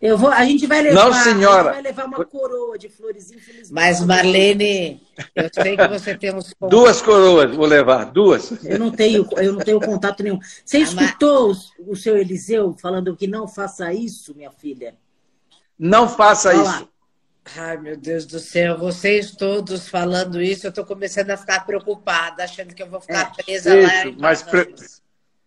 [0.00, 1.70] Eu vou, a gente vai levar, Não, senhora.
[1.70, 3.72] a gente vai levar uma coroa de flores, infelizmente.
[3.72, 5.02] Mas, Marlene,
[5.34, 6.54] eu sei que você tem uns.
[6.68, 8.62] Duas coroas vou levar, duas.
[8.62, 10.38] Eu não tenho, eu não tenho contato nenhum.
[10.64, 14.94] Você escutou o, o seu Eliseu falando que não faça isso, minha filha?
[15.78, 16.76] Não faça Olha lá.
[16.76, 16.88] isso.
[17.56, 22.42] Ai, meu Deus do céu, vocês todos falando isso, eu estou começando a ficar preocupada,
[22.42, 23.80] achando que eu vou ficar presa lá.
[23.80, 24.74] Isso, em mas pre-.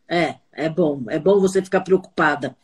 [0.08, 2.56] É, é bom, é bom você ficar preocupada.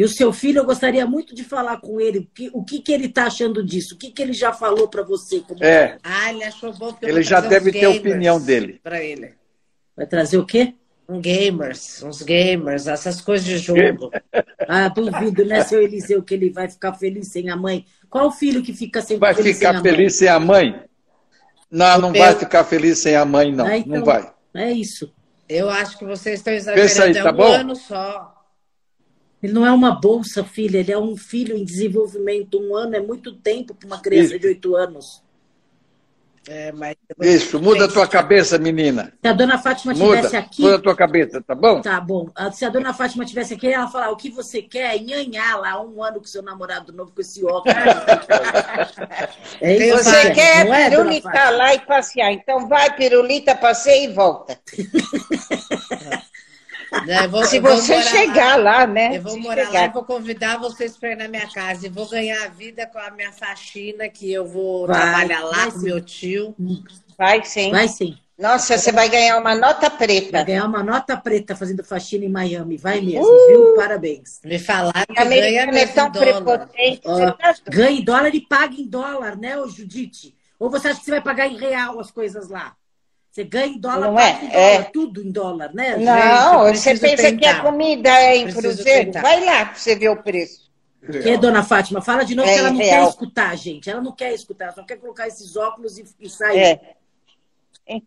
[0.00, 2.20] E o seu filho, eu gostaria muito de falar com ele.
[2.20, 3.94] O que, o que, que ele está achando disso?
[3.94, 5.40] O que, que ele já falou para você?
[5.40, 8.80] Como É, Ah, ele achou bom porque Ele vou já deve ter a opinião dele.
[8.82, 9.34] Para ele.
[9.94, 10.72] Vai trazer o quê?
[11.06, 14.10] Um gamers, uns gamers, essas coisas de jogo.
[14.66, 17.84] Ah, duvido, né, seu Eliseu, que ele vai ficar feliz sem a mãe.
[18.08, 19.82] Qual o filho que fica sem vai feliz sem ficar mãe?
[19.82, 20.82] feliz sem a mãe?
[21.70, 23.66] Não, não vai ficar feliz sem a mãe, não.
[23.66, 24.32] Ah, então, Não vai.
[24.54, 25.12] É isso.
[25.48, 27.02] Eu acho que vocês estão exagerando.
[27.02, 27.52] aí, é tá um bom?
[27.52, 28.39] ano só.
[29.42, 32.60] Ele não é uma bolsa, filha, ele é um filho em desenvolvimento.
[32.60, 34.38] Um ano é muito tempo para uma criança Isso.
[34.38, 35.22] de oito anos.
[36.48, 39.12] É, mas Isso, muda a tua cabeça, menina.
[39.22, 41.82] Se a dona Fátima estivesse aqui, muda a tua cabeça, tá bom?
[41.82, 42.30] Tá bom.
[42.34, 45.80] Ah, Se a dona Fátima tivesse aqui, ela falar o que você quer, nhanhar lá
[45.80, 47.76] um ano com seu namorado novo com esse óculos.
[49.60, 51.50] é isso, Você Fátima, quer não é, dona pirulita Fátima?
[51.56, 52.32] lá e passear.
[52.32, 54.58] Então vai, pirulita, passeia e volta.
[57.06, 59.16] né, vou- Se você morar chegar lá, né?
[59.16, 59.88] Eu vou Se morar lá chegar.
[59.90, 61.86] e vou convidar vocês para ir na minha casa.
[61.86, 65.56] E vou ganhar a vida com a minha faxina, que eu vou Vai, trabalhar lá
[65.56, 65.84] vai com sim.
[65.86, 66.54] meu tio.
[67.16, 67.70] Vai sim.
[67.70, 68.16] Vai sim.
[68.38, 70.42] Nossa, você vai ganhar uma nota Vai preta.
[70.42, 72.78] ganhar uma nota preta fazendo faxina em Miami.
[72.78, 73.46] Vai mesmo, Uh!
[73.48, 73.74] viu?
[73.76, 74.40] Parabéns.
[74.42, 76.42] Me falaram que ganha é tão em dólar.
[76.42, 77.00] prepotente.
[77.04, 77.54] Ó, tá...
[77.68, 80.34] ganha em dólar e paga em dólar, né, ô Judite?
[80.58, 82.74] Ou você acha que você vai pagar em real as coisas lá?
[83.30, 84.30] Você ganha em dólar, Não é?
[84.32, 84.82] em dólar, É.
[84.82, 85.92] tudo em dólar, né?
[85.92, 87.50] Gente, Não, eu você preciso pensa que tentar.
[87.58, 89.04] a comida é em cruzeiro?
[89.06, 89.22] tentar.
[89.22, 90.68] Vai lá pra você ver o preço.
[91.22, 92.02] Que, dona Fátima?
[92.02, 93.04] Fala de novo É, que ela não real.
[93.04, 93.88] quer escutar, gente.
[93.88, 96.58] Ela não quer escutar, ela só quer colocar esses óculos e, e sair.
[96.58, 98.00] É.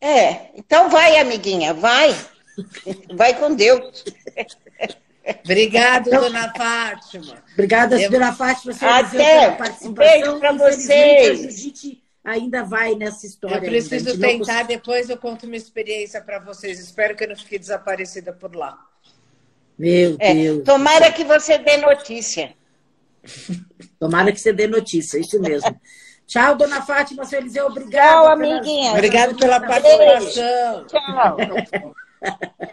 [0.00, 2.14] É, então vai, amiguinha, vai.
[3.14, 4.04] Vai com Deus.
[5.44, 7.36] Obrigado, dona Fátima.
[7.54, 9.16] Obrigada, Eu- dona Fátima, senhor Até.
[9.40, 9.92] Pela Um participação.
[9.94, 11.91] beijo pra Infelizmente, vocês.
[12.24, 13.56] Ainda vai nessa história.
[13.56, 16.78] Eu preciso tentar, depois eu conto uma experiência para vocês.
[16.78, 18.78] Espero que eu não fique desaparecida por lá.
[19.78, 20.64] Meu É, Deus.
[20.64, 22.54] tomara que você dê notícia.
[23.98, 25.80] Tomara que você dê notícia, isso mesmo.
[26.26, 27.92] Tchau, dona Fátima, seu Eliseu, obrigado.
[28.24, 28.90] Tchau, pelas- amiguinha.
[28.92, 30.86] Obrigado pela participação.
[30.86, 31.36] Tchau.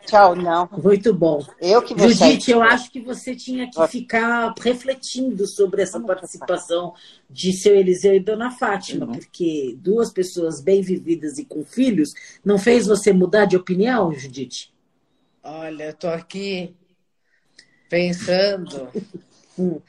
[0.06, 0.68] Tchau, não.
[0.84, 1.46] Muito bom.
[1.62, 2.32] Eu que vou sair.
[2.32, 6.94] Judite, eu acho que você tinha que ficar refletindo sobre essa participação
[7.30, 12.10] de seu Eliseu e dona Fátima, porque duas pessoas bem vividas e com filhos
[12.44, 14.74] não fez você mudar de opinião, Judite?
[15.44, 16.76] Olha, eu tô aqui
[17.88, 18.90] pensando
[19.58, 19.82] o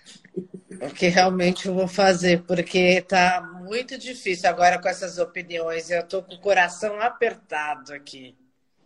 [0.95, 5.91] que realmente eu vou fazer, porque tá muito difícil agora com essas opiniões.
[5.91, 8.35] Eu tô com o coração apertado aqui.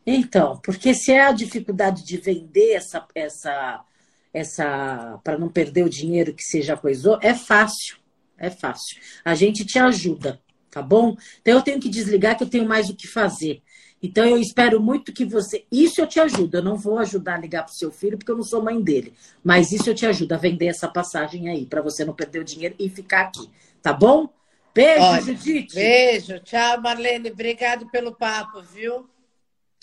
[0.06, 3.84] Então, porque se é a dificuldade de vender essa, essa,
[4.32, 7.96] essa para não perder o dinheiro que você já coisou, é fácil.
[8.36, 9.00] É fácil.
[9.24, 10.40] A gente te ajuda,
[10.70, 11.16] tá bom?
[11.40, 13.62] Então eu tenho que desligar que eu tenho mais o que fazer.
[14.02, 15.64] Então eu espero muito que você.
[15.72, 16.58] Isso eu te ajudo.
[16.58, 18.78] Eu não vou ajudar a ligar para o seu filho, porque eu não sou mãe
[18.82, 19.14] dele.
[19.42, 22.44] Mas isso eu te ajudo a vender essa passagem aí, para você não perder o
[22.44, 23.48] dinheiro e ficar aqui.
[23.80, 24.28] Tá bom?
[24.74, 25.74] Beijo, Olha, Judite.
[25.74, 26.38] Beijo.
[26.40, 27.30] Tchau, Marlene.
[27.30, 29.08] Obrigado pelo papo, viu?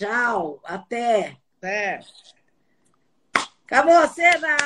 [0.02, 0.60] Tchau.
[0.64, 1.36] Até.
[1.58, 2.00] Até.
[3.64, 4.56] Acabou a cena!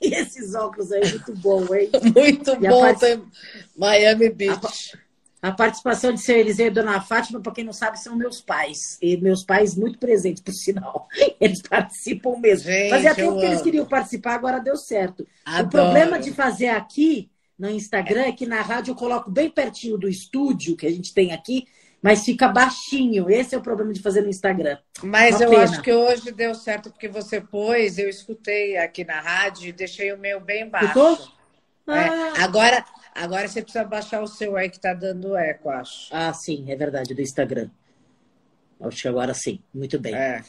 [0.00, 1.90] E esses óculos aí, muito bom, hein?
[2.14, 3.22] Muito e bom, part...
[3.76, 4.96] Miami Beach.
[5.42, 8.40] A, a, participação de seu Eliseu e Dona Fátima, para quem não sabe, são meus
[8.40, 8.96] pais.
[9.02, 11.08] E meus pais muito presentes, por sinal.
[11.40, 12.70] Eles participam mesmo.
[12.70, 15.26] Gente, Fazia tempo que eles queriam participar, agora deu certo.
[15.44, 15.66] Adoro.
[15.66, 19.98] O problema de fazer aqui no Instagram é que na rádio eu coloco bem pertinho
[19.98, 21.66] do estúdio que a gente tem aqui
[22.02, 23.30] mas fica baixinho.
[23.30, 24.78] Esse é o problema de fazer no Instagram.
[25.02, 25.62] Mas Uma eu pena.
[25.64, 30.12] acho que hoje deu certo porque você pôs, eu escutei aqui na rádio e deixei
[30.12, 31.32] o meu bem baixo.
[31.88, 31.92] É.
[31.92, 32.32] Ah.
[32.44, 32.84] Agora,
[33.14, 36.08] agora você precisa baixar o seu aí que está dando eco, acho.
[36.12, 37.68] Ah, sim, é verdade, do Instagram.
[38.80, 39.60] Acho que agora sim.
[39.74, 40.14] Muito bem.
[40.14, 40.42] É.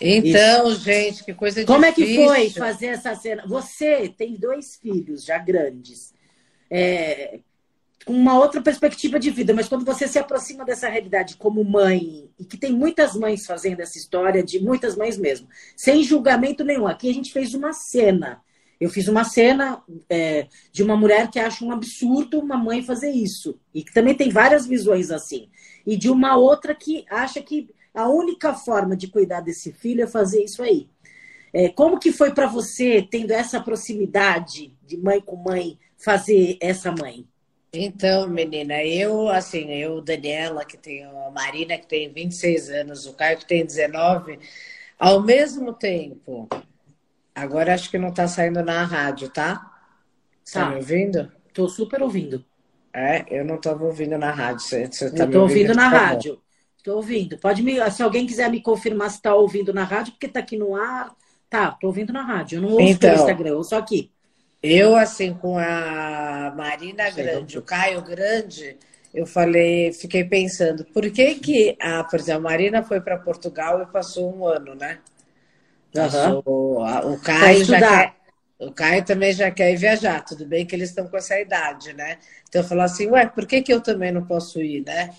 [0.00, 0.80] Então, Isso.
[0.80, 2.22] gente, que coisa Como difícil.
[2.22, 3.44] Como é que foi fazer essa cena?
[3.46, 6.14] Você tem dois filhos já grandes.
[6.70, 7.40] É,
[8.06, 12.44] uma outra perspectiva de vida, mas quando você se aproxima dessa realidade como mãe, e
[12.44, 16.86] que tem muitas mães fazendo essa história, de muitas mães mesmo, sem julgamento nenhum.
[16.86, 18.40] Aqui a gente fez uma cena.
[18.80, 23.10] Eu fiz uma cena é, de uma mulher que acha um absurdo uma mãe fazer
[23.10, 23.58] isso.
[23.74, 25.50] E que também tem várias visões assim.
[25.86, 30.06] E de uma outra que acha que a única forma de cuidar desse filho é
[30.06, 30.88] fazer isso aí.
[31.52, 36.90] É, como que foi para você, tendo essa proximidade de mãe com mãe, fazer essa
[36.92, 37.26] mãe?
[37.72, 43.14] Então, menina, eu, assim, eu, Daniela, que tem a Marina, que tem 26 anos, o
[43.14, 44.40] Caio, que tem 19,
[44.98, 46.48] ao mesmo tempo,
[47.32, 49.54] agora acho que não está saindo na rádio, tá?
[50.52, 51.30] Tá, tá me ouvindo?
[51.54, 52.44] Tô super ouvindo.
[52.92, 54.66] É, eu não estava ouvindo na rádio.
[54.66, 56.42] Você, você tá eu tô ouvindo, ouvindo na rádio.
[56.76, 57.38] Estou ouvindo.
[57.38, 60.56] Pode me, se alguém quiser me confirmar se está ouvindo na rádio, porque está aqui
[60.56, 61.14] no ar.
[61.48, 62.56] Tá, tô ouvindo na rádio.
[62.56, 64.10] Eu não ouço então, pelo Instagram, eu ouço aqui.
[64.62, 68.76] Eu, assim, com a Marina Grande, o Caio Grande,
[69.12, 73.82] eu falei, fiquei pensando, por que que, a, por exemplo, a Marina foi para Portugal
[73.82, 74.98] e passou um ano, né?
[75.92, 77.14] Passou, uhum.
[77.14, 78.14] o Caio já quer,
[78.58, 81.94] o Caio também já quer ir viajar, tudo bem que eles estão com essa idade,
[81.94, 82.18] né?
[82.48, 85.10] Então eu falo assim, ué, por que que eu também não posso ir, né?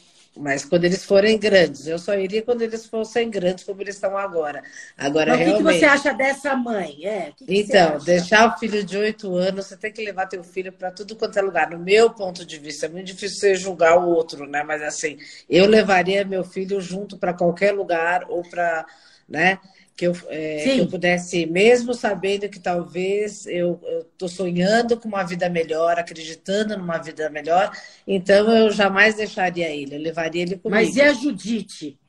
[0.42, 4.18] Mas quando eles forem grandes, eu só iria quando eles fossem grandes, como eles estão
[4.18, 4.64] agora.
[4.98, 5.64] Agora, Mas realmente...
[5.64, 7.06] o que, você acha dessa mãe?
[7.06, 10.44] É, que que então, deixar o filho de oito anos, você tem que levar teu
[10.44, 11.70] filho para tudo quanto é lugar.
[11.70, 14.64] No meu ponto de vista, é muito difícil você julgar o outro, né?
[14.64, 15.18] Mas assim,
[15.48, 18.86] eu levaria meu filho junto para qualquer lugar ou para,
[19.30, 19.60] né?
[19.96, 23.80] Que eu, é, que eu pudesse, mesmo sabendo que talvez eu
[24.12, 27.72] estou sonhando com uma vida melhor, acreditando numa vida melhor,
[28.08, 30.70] então eu jamais deixaria ele, eu levaria ele comigo.
[30.70, 32.00] Mas e a Judite?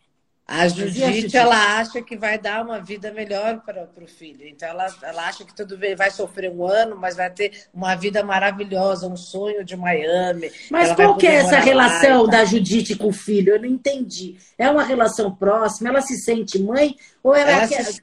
[0.46, 4.46] A Judite, ela acha que vai dar uma vida melhor para o filho.
[4.46, 7.94] Então, ela, ela acha que tudo bem, vai sofrer um ano, mas vai ter uma
[7.94, 10.50] vida maravilhosa, um sonho de Miami.
[10.70, 13.54] Mas qual que é essa relação da Judite com o filho?
[13.54, 14.36] Eu não entendi.
[14.58, 15.88] É uma relação próxima?
[15.88, 16.96] Ela se sente mãe?
[17.22, 17.84] Ou ela, ela quer...
[17.84, 18.02] se...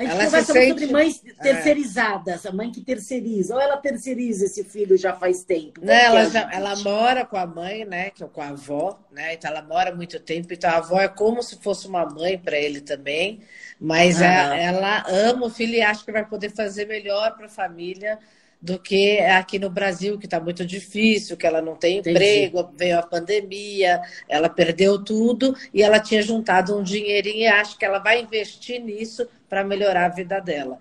[0.00, 0.80] A gente ela conversa muito sente...
[0.80, 1.42] sobre mães é.
[1.42, 2.48] terceirizadas, é.
[2.48, 3.54] a mãe que terceiriza.
[3.54, 5.84] Ou ela terceiriza esse filho já faz tempo?
[5.84, 8.08] Não, ela, já, ela mora com a mãe, né?
[8.08, 9.34] Que é com a avó, né?
[9.34, 10.54] Então ela mora muito tempo.
[10.54, 13.42] Então a avó é como se fosse uma mãe para ele também.
[13.78, 14.24] Mas ah.
[14.24, 18.18] ela, ela ama o filho e acha que vai poder fazer melhor para a família
[18.60, 22.76] do que aqui no Brasil, que está muito difícil, que ela não tem emprego, Entendi.
[22.76, 27.84] veio a pandemia, ela perdeu tudo e ela tinha juntado um dinheirinho e acha que
[27.84, 30.78] ela vai investir nisso para melhorar a vida dela.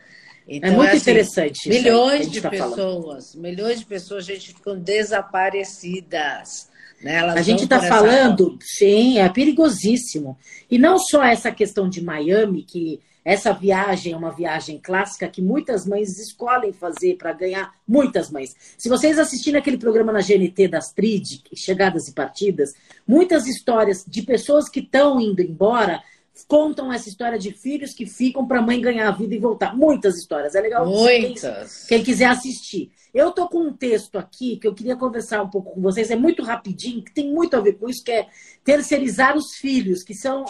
[0.47, 1.69] Então, é muito é assim, interessante.
[1.69, 3.43] Milhões de tá pessoas, falando.
[3.43, 6.67] milhões de pessoas, gente, ficam desaparecidas.
[7.01, 7.17] Né?
[7.17, 10.37] a gente está falando, sim, é perigosíssimo.
[10.69, 15.41] E não só essa questão de Miami, que essa viagem é uma viagem clássica que
[15.41, 18.55] muitas mães escolhem fazer para ganhar, muitas mães.
[18.77, 22.73] Se vocês assistirem aquele programa na GNT das TRID, Chegadas e Partidas,
[23.07, 26.01] muitas histórias de pessoas que estão indo embora
[26.47, 29.75] contam essa história de filhos que ficam para a mãe ganhar a vida e voltar.
[29.75, 30.55] Muitas histórias.
[30.55, 31.85] É legal Muitas.
[31.87, 32.91] quem quiser assistir.
[33.13, 36.11] Eu tô com um texto aqui que eu queria conversar um pouco com vocês.
[36.11, 38.27] É muito rapidinho, que tem muito a ver com isso, que é
[38.63, 40.45] terceirizar os filhos, que são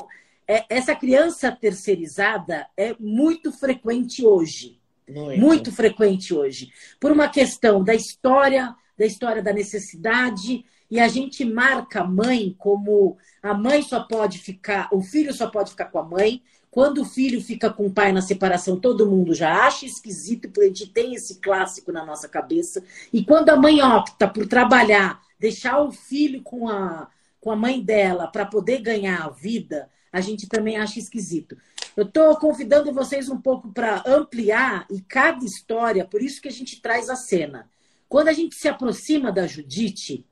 [0.49, 4.79] é, essa criança terceirizada é muito frequente hoje.
[5.07, 5.39] Muito.
[5.39, 6.71] muito frequente hoje.
[6.99, 12.55] Por uma questão da história, da história da necessidade e a gente marca a mãe
[12.57, 16.41] como a mãe só pode ficar, o filho só pode ficar com a mãe.
[16.71, 20.61] Quando o filho fica com o pai na separação, todo mundo já acha esquisito, porque
[20.61, 22.83] a gente tem esse clássico na nossa cabeça.
[23.13, 27.07] E quando a mãe opta por trabalhar, deixar o filho com a,
[27.39, 31.57] com a mãe dela para poder ganhar a vida, a gente também acha esquisito.
[31.95, 36.51] Eu estou convidando vocês um pouco para ampliar e cada história, por isso que a
[36.51, 37.69] gente traz a cena.
[38.07, 40.25] Quando a gente se aproxima da Judite,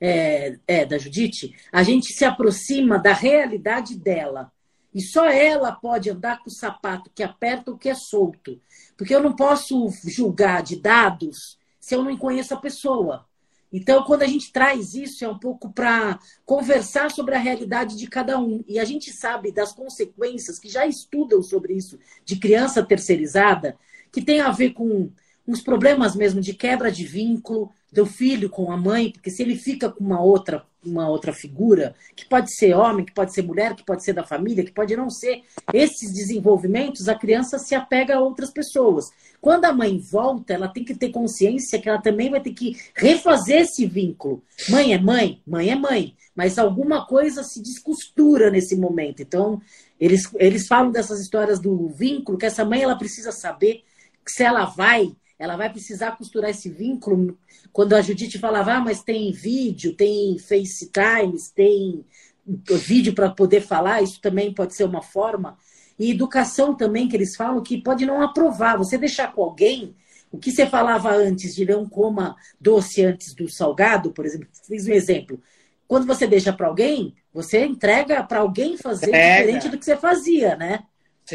[0.00, 4.52] é, é, da Judite, a gente se aproxima da realidade dela.
[4.94, 8.60] E só ela pode andar com o sapato que aperta ou que é solto.
[8.96, 13.26] Porque eu não posso julgar de dados se eu não conheço a pessoa.
[13.72, 18.06] Então, quando a gente traz isso, é um pouco para conversar sobre a realidade de
[18.06, 18.62] cada um.
[18.68, 23.78] E a gente sabe das consequências, que já estudam sobre isso, de criança terceirizada,
[24.12, 25.10] que tem a ver com
[25.46, 29.54] uns problemas mesmo de quebra de vínculo do filho com a mãe, porque se ele
[29.54, 33.76] fica com uma outra, uma outra figura, que pode ser homem, que pode ser mulher,
[33.76, 35.42] que pode ser da família, que pode não ser,
[35.74, 39.10] esses desenvolvimentos, a criança se apega a outras pessoas.
[39.42, 42.78] Quando a mãe volta, ela tem que ter consciência que ela também vai ter que
[42.94, 44.42] refazer esse vínculo.
[44.70, 49.20] Mãe é mãe, mãe é mãe, mas alguma coisa se descostura nesse momento.
[49.20, 49.60] Então,
[50.00, 53.84] eles, eles falam dessas histórias do vínculo, que essa mãe ela precisa saber
[54.26, 57.36] se ela vai ela vai precisar costurar esse vínculo.
[57.72, 62.04] Quando a Judite falava, ah, mas tem vídeo, tem FaceTimes, tem
[62.46, 65.58] vídeo para poder falar, isso também pode ser uma forma.
[65.98, 68.78] E educação também, que eles falam que pode não aprovar.
[68.78, 69.96] Você deixar com alguém
[70.30, 74.86] o que você falava antes de não coma doce antes do salgado, por exemplo, fiz
[74.86, 75.42] um exemplo.
[75.88, 80.54] Quando você deixa para alguém, você entrega para alguém fazer diferente do que você fazia,
[80.54, 80.84] né?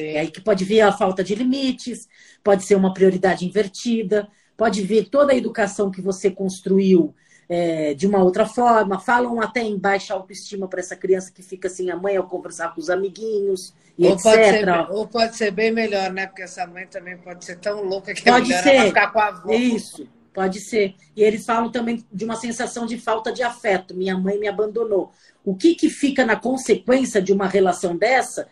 [0.01, 2.07] E aí que pode vir a falta de limites,
[2.43, 7.13] pode ser uma prioridade invertida, pode vir toda a educação que você construiu
[7.49, 8.99] é, de uma outra forma.
[8.99, 12.73] Falam até em baixa autoestima para essa criança que fica assim, a mãe ao conversar
[12.73, 14.23] com os amiguinhos e ou etc.
[14.23, 16.27] Pode ser, ou pode ser bem melhor, né?
[16.27, 18.85] Porque essa mãe também pode ser tão louca que pode é ser.
[18.87, 19.53] ficar com a avó.
[19.53, 20.07] Isso.
[20.33, 20.93] Pode ser.
[21.15, 23.95] E eles falam também de uma sensação de falta de afeto.
[23.95, 25.11] Minha mãe me abandonou.
[25.43, 28.47] O que, que fica na consequência de uma relação dessa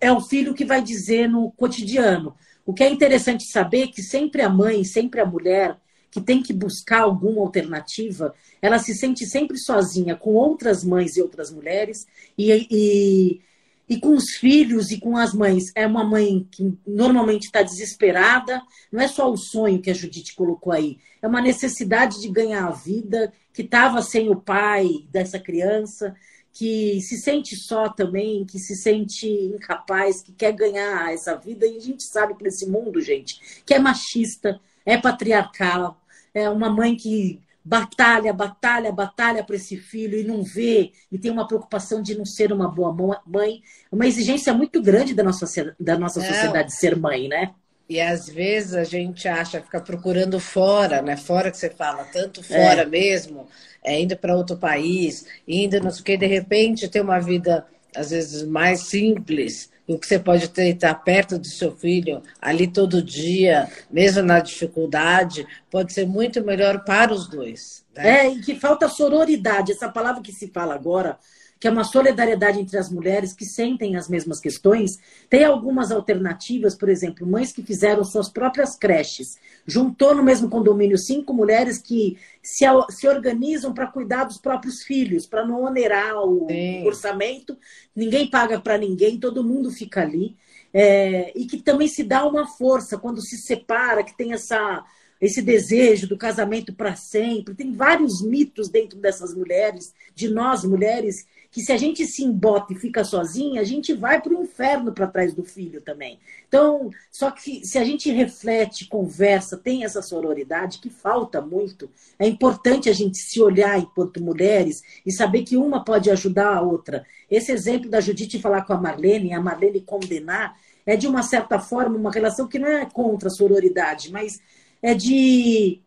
[0.00, 2.34] é o filho que vai dizer no cotidiano.
[2.64, 5.76] O que é interessante saber é que sempre a mãe, sempre a mulher
[6.10, 11.20] que tem que buscar alguma alternativa, ela se sente sempre sozinha com outras mães e
[11.20, 12.06] outras mulheres
[12.38, 13.40] e, e,
[13.86, 15.70] e com os filhos e com as mães.
[15.74, 20.34] É uma mãe que normalmente está desesperada, não é só o sonho que a Judite
[20.34, 25.38] colocou aí, é uma necessidade de ganhar a vida, que estava sem o pai dessa
[25.38, 26.16] criança
[26.56, 31.66] que se sente só também, que se sente incapaz, que quer ganhar essa vida.
[31.66, 36.00] E a gente sabe que nesse mundo, gente, que é machista, é patriarcal,
[36.32, 41.30] é uma mãe que batalha, batalha, batalha para esse filho e não vê, e tem
[41.30, 42.96] uma preocupação de não ser uma boa
[43.26, 43.60] mãe,
[43.92, 47.52] uma exigência muito grande da nossa, da nossa sociedade ser mãe, né?
[47.88, 51.16] E às vezes a gente acha, fica procurando fora, né?
[51.16, 52.86] Fora que você fala, tanto fora é.
[52.86, 53.46] mesmo,
[53.86, 57.64] é, indo para outro país, indo não sei o que, de repente ter uma vida,
[57.94, 62.66] às vezes, mais simples, o que você pode ter estar perto do seu filho ali
[62.66, 67.84] todo dia, mesmo na dificuldade, pode ser muito melhor para os dois.
[67.94, 68.26] Né?
[68.26, 71.16] É, e que falta sororidade, essa palavra que se fala agora,
[71.58, 74.98] que é uma solidariedade entre as mulheres que sentem as mesmas questões.
[75.28, 79.38] Tem algumas alternativas, por exemplo, mães que fizeram suas próprias creches.
[79.66, 85.26] Juntou no mesmo condomínio cinco mulheres que se, se organizam para cuidar dos próprios filhos,
[85.26, 86.86] para não onerar o Sim.
[86.86, 87.56] orçamento.
[87.94, 90.36] Ninguém paga para ninguém, todo mundo fica ali.
[90.74, 94.84] É, e que também se dá uma força quando se separa, que tem essa
[95.20, 97.54] esse desejo do casamento para sempre.
[97.54, 101.26] Tem vários mitos dentro dessas mulheres, de nós mulheres,
[101.56, 104.92] que se a gente se embota e fica sozinha, a gente vai para o inferno
[104.92, 106.20] para trás do filho também.
[106.46, 112.28] Então, só que se a gente reflete, conversa, tem essa sororidade que falta muito, é
[112.28, 117.06] importante a gente se olhar enquanto mulheres e saber que uma pode ajudar a outra.
[117.30, 121.58] Esse exemplo da Judite falar com a Marlene, a Marlene condenar, é de uma certa
[121.58, 124.38] forma uma relação que não é contra a sororidade, mas
[124.82, 125.80] é de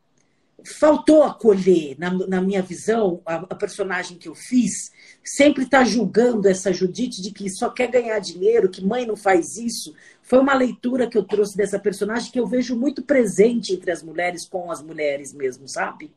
[0.65, 4.91] faltou acolher, na, na minha visão, a, a, personagem que eu fiz,
[5.23, 9.57] sempre está julgando essa Judite de que só quer ganhar dinheiro, que mãe não faz
[9.57, 9.93] isso.
[10.21, 14.01] Foi uma leitura que eu trouxe dessa personagem que eu vejo muito presente entre as
[14.01, 16.11] mulheres com as mulheres mesmo, sabe?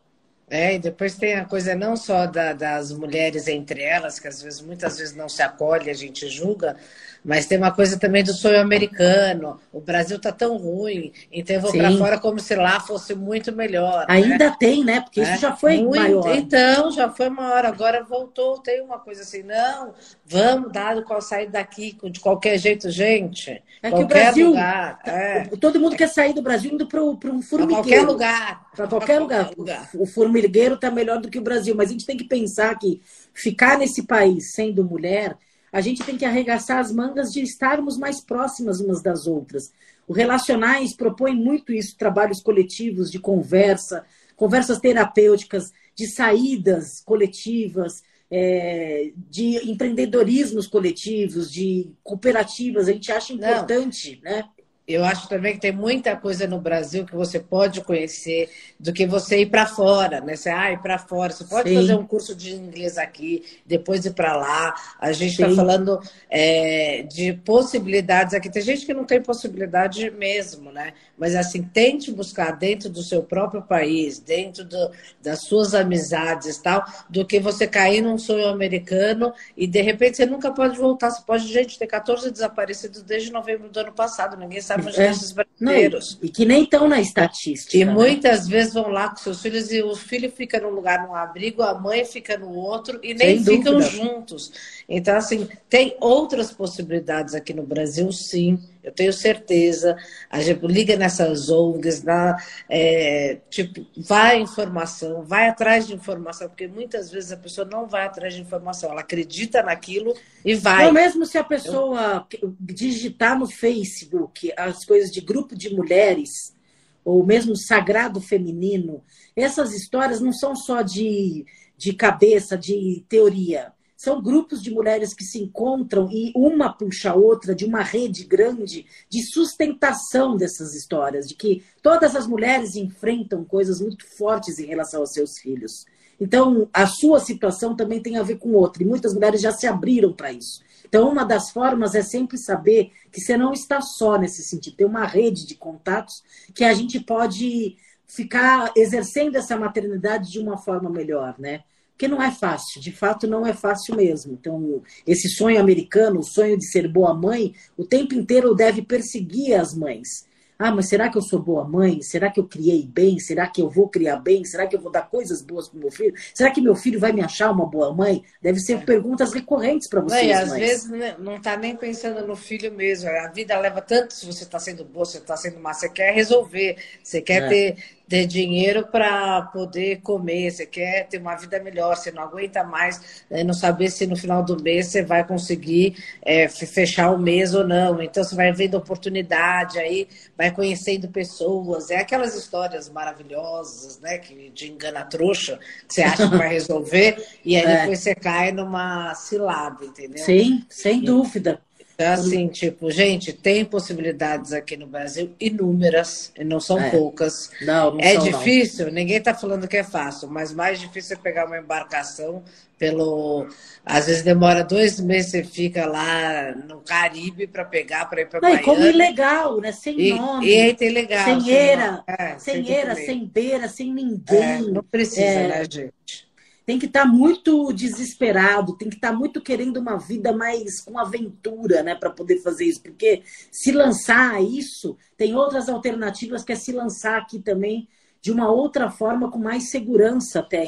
[0.49, 4.43] É, e depois tem a coisa não só da, das mulheres entre elas, que às
[4.43, 6.77] vezes, muitas vezes não se acolhe, a gente julga,
[7.25, 9.61] mas tem uma coisa também do sonho americano.
[9.73, 13.53] O Brasil está tão ruim, então eu vou para fora como se lá fosse muito
[13.53, 14.01] melhor.
[14.01, 14.07] Né?
[14.09, 14.57] Ainda né?
[14.59, 15.01] tem, né?
[15.01, 15.39] Porque isso é.
[15.39, 16.37] já foi muito, maior.
[16.37, 17.65] Então, já foi maior.
[17.65, 19.95] Agora voltou, tem uma coisa assim, não,
[20.27, 23.63] vamos dar qual sair daqui de qualquer jeito, gente.
[23.83, 24.49] É que o Brasil.
[24.49, 25.45] Lugar, é.
[25.61, 27.67] Todo mundo quer sair do Brasil indo para um formigueiro.
[27.67, 28.67] Para qualquer lugar.
[28.75, 29.51] Para qualquer, lugar.
[29.57, 29.91] lugar.
[29.95, 33.01] O formigueiro está melhor do que o Brasil, mas a gente tem que pensar que
[33.33, 35.37] ficar nesse país sendo mulher
[35.73, 39.73] a gente tem que arregaçar as mangas de estarmos mais próximas umas das outras.
[40.07, 44.05] O Relacionais propõe muito isso, trabalhos coletivos de conversa,
[44.37, 52.89] conversas terapêuticas, de saídas coletivas, é, de empreendedorismos coletivos, de cooperativas.
[52.89, 54.31] A gente acha importante, Não.
[54.31, 54.45] né?
[54.87, 59.07] Eu acho também que tem muita coisa no Brasil que você pode conhecer do que
[59.07, 60.35] você ir para fora, né?
[60.35, 61.33] Você ah, ir para fora.
[61.33, 61.77] Você pode Sim.
[61.77, 64.75] fazer um curso de inglês aqui, depois ir para lá.
[64.99, 68.51] A gente está falando é, de possibilidades aqui.
[68.51, 70.95] Tem gente que não tem possibilidade mesmo, né?
[71.17, 74.91] Mas assim, tente buscar dentro do seu próprio país, dentro do,
[75.23, 80.17] das suas amizades e tal, do que você cair num sonho americano e de repente
[80.17, 81.11] você nunca pode voltar.
[81.11, 84.37] Você pode, gente, ter 14 desaparecidos desde novembro do ano passado.
[84.37, 85.35] Ninguém sabe sabe é.
[85.35, 86.19] brasileiros.
[86.21, 87.77] Não, e que nem estão na estatística.
[87.77, 87.93] E né?
[87.93, 91.63] muitas vezes vão lá com seus filhos e o filho fica num lugar num abrigo,
[91.63, 93.91] a mãe fica no outro e nem Sem ficam dúvida.
[93.91, 94.53] juntos.
[94.95, 98.59] Então, assim, tem outras possibilidades aqui no Brasil, sim.
[98.85, 99.97] Eu tenho certeza.
[100.29, 102.37] A gente liga nessas ONGs, na,
[102.69, 108.05] é, tipo, vai informação, vai atrás de informação, porque muitas vezes a pessoa não vai
[108.05, 110.15] atrás de informação, ela acredita naquilo
[110.45, 110.85] e vai.
[110.85, 112.55] Ou mesmo se a pessoa Eu...
[112.61, 116.55] digitar no Facebook as coisas de grupo de mulheres,
[117.03, 119.03] ou mesmo sagrado feminino,
[119.35, 121.47] essas histórias não são só de,
[121.79, 123.73] de cabeça, de teoria
[124.03, 128.25] são grupos de mulheres que se encontram e uma puxa a outra de uma rede
[128.25, 134.67] grande de sustentação dessas histórias, de que todas as mulheres enfrentam coisas muito fortes em
[134.67, 135.87] relação aos seus filhos.
[136.21, 139.69] Então, a sua situação também tem a ver com outra, e muitas mulheres já se
[139.69, 140.65] abriram para isso.
[140.85, 144.87] Então, uma das formas é sempre saber que você não está só nesse sentido, tem
[144.87, 150.91] uma rede de contatos que a gente pode ficar exercendo essa maternidade de uma forma
[150.91, 151.63] melhor, né?
[152.03, 154.33] Porque não é fácil, de fato não é fácil mesmo.
[154.33, 159.55] Então, esse sonho americano, o sonho de ser boa mãe, o tempo inteiro deve perseguir
[159.55, 160.27] as mães.
[160.59, 162.03] Ah, mas será que eu sou boa mãe?
[162.03, 163.19] Será que eu criei bem?
[163.19, 164.45] Será que eu vou criar bem?
[164.45, 166.15] Será que eu vou dar coisas boas para meu filho?
[166.35, 168.23] Será que meu filho vai me achar uma boa mãe?
[168.41, 168.77] Deve ser é.
[168.79, 170.27] perguntas recorrentes para vocês.
[170.27, 170.61] E às mães.
[170.61, 173.09] vezes né, não está nem pensando no filho mesmo.
[173.11, 175.73] A vida leva tanto se você está sendo boa, se está sendo má.
[175.73, 177.49] Você quer resolver, você quer é.
[177.49, 177.77] ter
[178.13, 183.25] ter dinheiro para poder comer, você quer ter uma vida melhor, você não aguenta mais
[183.31, 187.55] né, não saber se no final do mês você vai conseguir é, fechar o mês
[187.55, 188.03] ou não.
[188.03, 190.07] Então você vai vendo oportunidade, aí
[190.37, 194.19] vai conhecendo pessoas, é aquelas histórias maravilhosas, né?
[194.19, 195.59] Que de engana trouxa,
[195.89, 197.79] que você acha que vai resolver, e aí é.
[197.79, 200.23] depois você cai numa cilada, entendeu?
[200.23, 201.63] Sim, sem dúvida.
[201.95, 206.91] Então, assim, tipo, gente, tem possibilidades aqui no Brasil inúmeras, e não são é.
[206.91, 207.51] poucas.
[207.61, 208.93] Não, não é são, difícil, não.
[208.95, 212.43] ninguém está falando que é fácil, mas mais difícil é pegar uma embarcação
[212.79, 213.47] pelo.
[213.85, 218.41] Às vezes demora dois meses, você fica lá no Caribe para pegar, para ir para
[218.41, 218.63] Miami.
[218.63, 219.73] Como ilegal, né?
[219.73, 220.47] Sem e, nome.
[220.47, 221.25] E aí tem legal.
[221.25, 224.43] Sem eira, é, sem, sem eira, sem beira, sem ninguém.
[224.43, 225.49] É, não precisa, é.
[225.49, 226.32] né, gente?
[226.65, 230.81] Tem que estar tá muito desesperado, tem que estar tá muito querendo uma vida mais
[230.81, 236.45] com aventura, né, para poder fazer isso, porque se lançar a isso, tem outras alternativas
[236.45, 237.89] que é se lançar aqui também
[238.21, 240.65] de uma outra forma com mais segurança até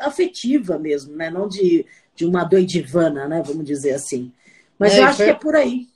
[0.00, 4.30] afetiva mesmo, né, não de, de uma doidivana, né, vamos dizer assim.
[4.78, 5.24] Mas é, eu acho foi...
[5.24, 5.88] que é por aí.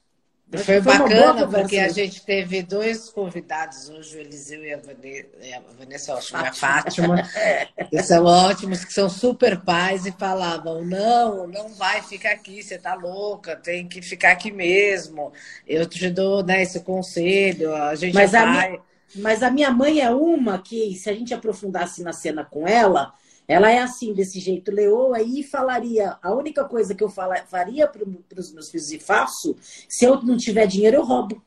[0.53, 5.28] Foi, foi bacana, porque a gente teve dois convidados hoje, o Eliseu e a Vanessa,
[5.57, 7.30] a Vanessa ótima, a Fátima,
[7.88, 12.76] que são ótimos, que são super pais e falavam, não, não vai ficar aqui, você
[12.76, 15.32] tá louca, tem que ficar aqui mesmo.
[15.64, 18.42] Eu te dou né, esse conselho, a gente mas vai...
[18.42, 18.80] A minha,
[19.16, 23.12] mas a minha mãe é uma que, se a gente aprofundasse na cena com ela,
[23.51, 27.88] ela é assim, desse jeito, leoa, aí falaria, a única coisa que eu fala, faria
[27.88, 28.05] para
[28.38, 29.57] os meus filhos e faço,
[29.88, 31.42] se eu não tiver dinheiro, eu roubo.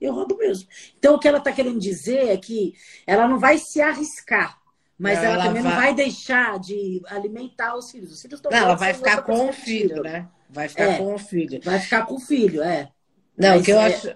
[0.00, 0.68] Eu roubo mesmo.
[0.98, 2.74] Então, o que ela está querendo dizer é que
[3.06, 4.58] ela não vai se arriscar,
[4.98, 5.72] mas não, ela, ela, também vai...
[5.72, 8.10] não vai deixar de alimentar os filhos.
[8.10, 10.28] Os filhos Não, ela vai ficar com o filho, né?
[10.50, 11.60] Vai ficar é, com o filho.
[11.62, 12.90] Vai ficar com o filho, é.
[13.38, 13.94] Não, o que eu é...
[13.94, 14.12] acho.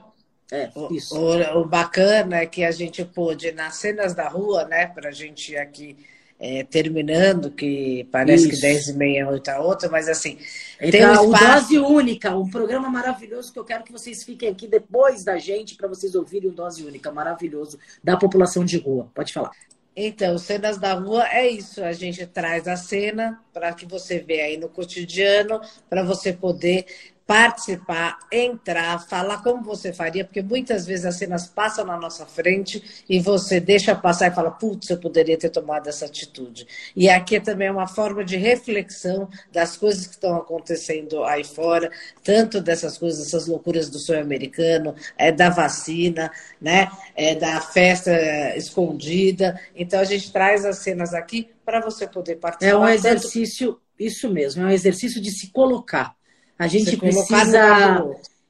[0.51, 1.16] É, isso.
[1.16, 5.12] O, o, bacana é que a gente pôde, nas cenas da rua, né, para a
[5.12, 5.97] gente aqui
[6.41, 8.57] é, terminando, que parece Isso.
[8.57, 10.39] que 10 e meia é outra outra, mas assim.
[10.80, 11.68] Então, tem um espaço...
[11.72, 15.74] Dose Única, um programa maravilhoso que eu quero que vocês fiquem aqui depois da gente
[15.74, 19.11] para vocês ouvirem o Dose Única, maravilhoso, da população de rua.
[19.14, 19.51] Pode falar.
[20.01, 21.82] Então, cenas da rua é isso.
[21.82, 25.61] A gente traz a cena para que você vê aí no cotidiano,
[25.91, 26.86] para você poder
[27.29, 32.83] participar, entrar, falar como você faria, porque muitas vezes as cenas passam na nossa frente
[33.07, 36.66] e você deixa passar e fala, putz, eu poderia ter tomado essa atitude.
[36.97, 41.93] E aqui também é uma forma de reflexão das coisas que estão acontecendo aí fora,
[42.24, 48.11] tanto dessas coisas, essas loucuras do sonho americano, é da vacina, né, é da festa
[48.57, 49.61] escondida.
[49.76, 52.74] Então a gente traz as cenas aqui para você poder participar.
[52.74, 53.83] É um exercício, tanto...
[53.99, 56.16] isso mesmo, é um exercício de se colocar
[56.59, 58.05] a gente precisa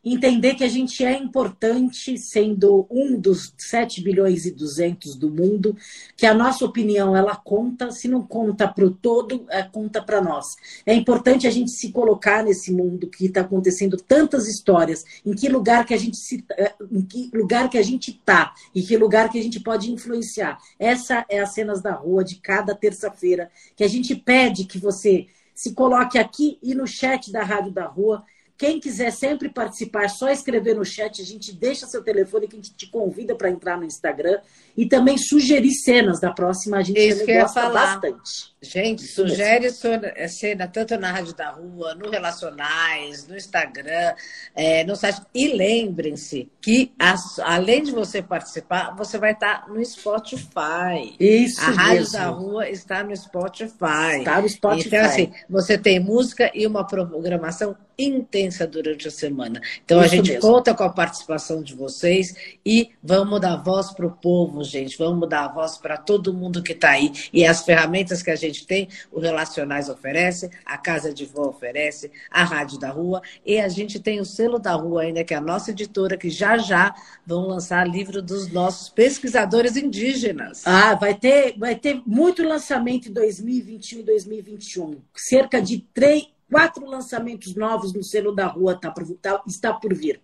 [0.05, 5.77] entender que a gente é importante, sendo um dos 7 bilhões e 200 do mundo,
[6.17, 10.21] que a nossa opinião ela conta, se não conta para o todo, é, conta para
[10.21, 10.57] nós.
[10.87, 15.49] É importante a gente se colocar nesse mundo que está acontecendo tantas histórias, em que
[15.49, 18.97] lugar que a gente se, é, em que lugar que a gente está e que
[18.97, 20.59] lugar que a gente pode influenciar.
[20.79, 25.27] Essa é as cenas da rua de cada terça-feira que a gente pede que você
[25.59, 28.23] se coloque aqui e no chat da Rádio da Rua.
[28.57, 32.55] Quem quiser sempre participar, é só escrever no chat, a gente deixa seu telefone que
[32.55, 34.41] a gente te convida para entrar no Instagram
[34.77, 38.01] e também sugerir cenas da próxima, a gente Isso também gosta falar.
[38.01, 38.55] bastante.
[38.61, 40.29] Gente, sugere mesmo.
[40.29, 44.15] cena tanto na Rádio da Rua, no Relacionais, no Instagram,
[44.55, 45.23] é, no site.
[45.33, 51.15] E lembrem-se que, as, além de você participar, você vai estar no Spotify.
[51.21, 52.13] Isso A Rádio mesmo.
[52.19, 54.19] da Rua está no Spotify.
[54.19, 54.89] Está no Spotify.
[54.89, 59.61] Então, assim, você tem música e uma programação intensa durante a semana.
[59.85, 60.41] Então, Isso a gente mesmo.
[60.49, 62.33] conta com a participação de vocês
[62.65, 64.97] e vamos dar voz para o povo, gente.
[64.97, 67.11] Vamos dar voz para todo mundo que está aí.
[67.33, 72.11] E as ferramentas que a gente tem, o Relacionais oferece, a Casa de Vó oferece,
[72.31, 73.23] a Rádio da Rua.
[73.45, 76.31] E a gente tem o Selo da Rua ainda, que é a nossa editora, que
[76.31, 76.95] já já
[77.27, 80.67] vão lançar livro dos nossos pesquisadores indígenas.
[80.67, 84.97] Ah, vai ter, vai ter muito lançamento em 2021 e 2021.
[85.15, 90.21] Cerca de três, quatro lançamentos novos no Selo da Rua tá, tá, está por vir.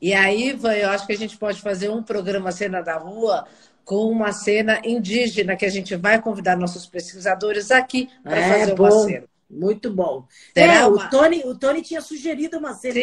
[0.00, 3.46] E aí, Ivan, eu acho que a gente pode fazer um programa Cena da Rua
[3.88, 8.78] com uma cena indígena que a gente vai convidar nossos pesquisadores aqui para é, fazer
[8.78, 9.26] uma cena.
[9.48, 10.26] Muito bom.
[10.54, 11.06] é, uma...
[11.06, 13.02] o, Tony, o Tony tinha sugerido uma cena.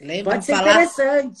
[0.00, 0.70] Lembra pode ser falar...
[0.72, 1.40] interessante.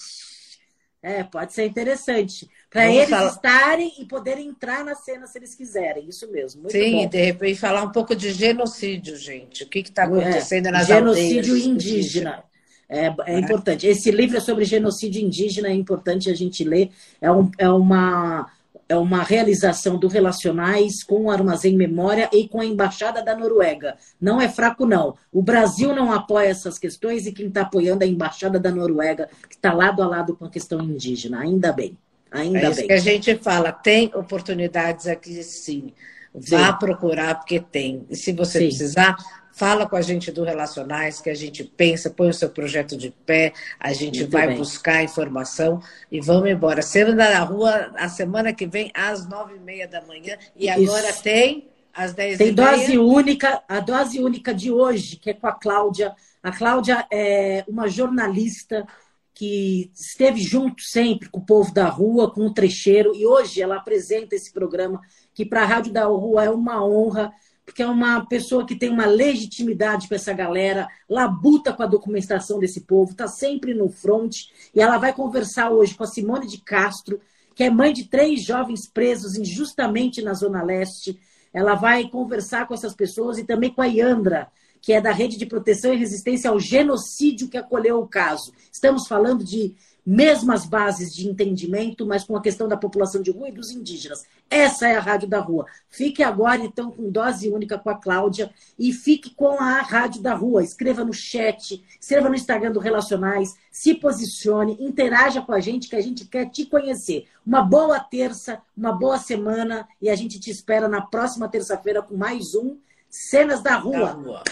[1.02, 2.48] É, pode ser interessante.
[2.70, 3.30] Para eles falar...
[3.30, 6.08] estarem e poderem entrar na cena se eles quiserem.
[6.08, 6.62] Isso mesmo.
[6.62, 7.08] Muito Sim, bom.
[7.08, 9.64] de repente falar um pouco de genocídio, gente.
[9.64, 11.42] O que está é, acontecendo é, nas genocídio?
[11.42, 12.44] Genocídio indígena.
[12.88, 13.86] É, é, importante.
[13.86, 16.90] Esse livro é sobre genocídio indígena, é importante a gente ler.
[17.20, 18.50] É, um, é, uma,
[18.88, 23.96] é uma realização do Relacionais com o Armazém Memória e com a Embaixada da Noruega.
[24.20, 25.16] Não é fraco, não.
[25.32, 29.28] O Brasil não apoia essas questões e quem está apoiando é a Embaixada da Noruega,
[29.48, 31.40] que está lado a lado com a questão indígena.
[31.40, 31.96] Ainda bem.
[32.30, 32.86] Ainda é isso bem.
[32.88, 33.72] que a gente fala.
[33.72, 35.92] Tem oportunidades aqui, sim.
[36.34, 36.78] Vá sim.
[36.78, 38.04] procurar, porque tem.
[38.10, 38.66] E se você sim.
[38.66, 39.16] precisar,
[39.54, 43.10] Fala com a gente do Relacionais, que a gente pensa, põe o seu projeto de
[43.10, 44.56] pé, a gente Muito vai bem.
[44.56, 45.80] buscar informação
[46.10, 46.82] e vamos embora.
[46.82, 50.36] Semana da rua, a semana que vem, às nove e meia da manhã.
[50.56, 51.22] E agora Isso.
[51.22, 55.52] tem às dez Tem dose única, a dose única de hoje, que é com a
[55.52, 56.16] Cláudia.
[56.42, 58.84] A Cláudia é uma jornalista
[59.32, 63.76] que esteve junto sempre com o povo da rua, com o trecheiro, e hoje ela
[63.76, 65.00] apresenta esse programa,
[65.32, 67.32] que para a Rádio da Rua é uma honra
[67.64, 72.58] porque é uma pessoa que tem uma legitimidade com essa galera, labuta com a documentação
[72.58, 74.36] desse povo, está sempre no front.
[74.74, 77.20] E ela vai conversar hoje com a Simone de Castro,
[77.54, 81.18] que é mãe de três jovens presos injustamente na Zona Leste.
[81.52, 84.48] Ela vai conversar com essas pessoas e também com a Iandra,
[84.82, 88.52] que é da Rede de Proteção e Resistência ao Genocídio que acolheu o caso.
[88.70, 89.74] Estamos falando de
[90.04, 94.24] mesmas bases de entendimento, mas com a questão da população de rua e dos indígenas.
[94.50, 95.66] Essa é a Rádio da Rua.
[95.88, 100.34] Fique agora, então, com dose única com a Cláudia e fique com a Rádio da
[100.34, 100.62] Rua.
[100.62, 105.96] Escreva no chat, escreva no Instagram do Relacionais, se posicione, interaja com a gente, que
[105.96, 107.26] a gente quer te conhecer.
[107.46, 112.16] Uma boa terça, uma boa semana e a gente te espera na próxima terça-feira com
[112.16, 112.76] mais um
[113.08, 113.98] Cenas da Rua.
[113.98, 114.42] Da rua.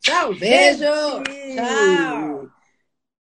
[0.00, 0.84] Tchau, beijo!
[1.54, 2.55] Tchau!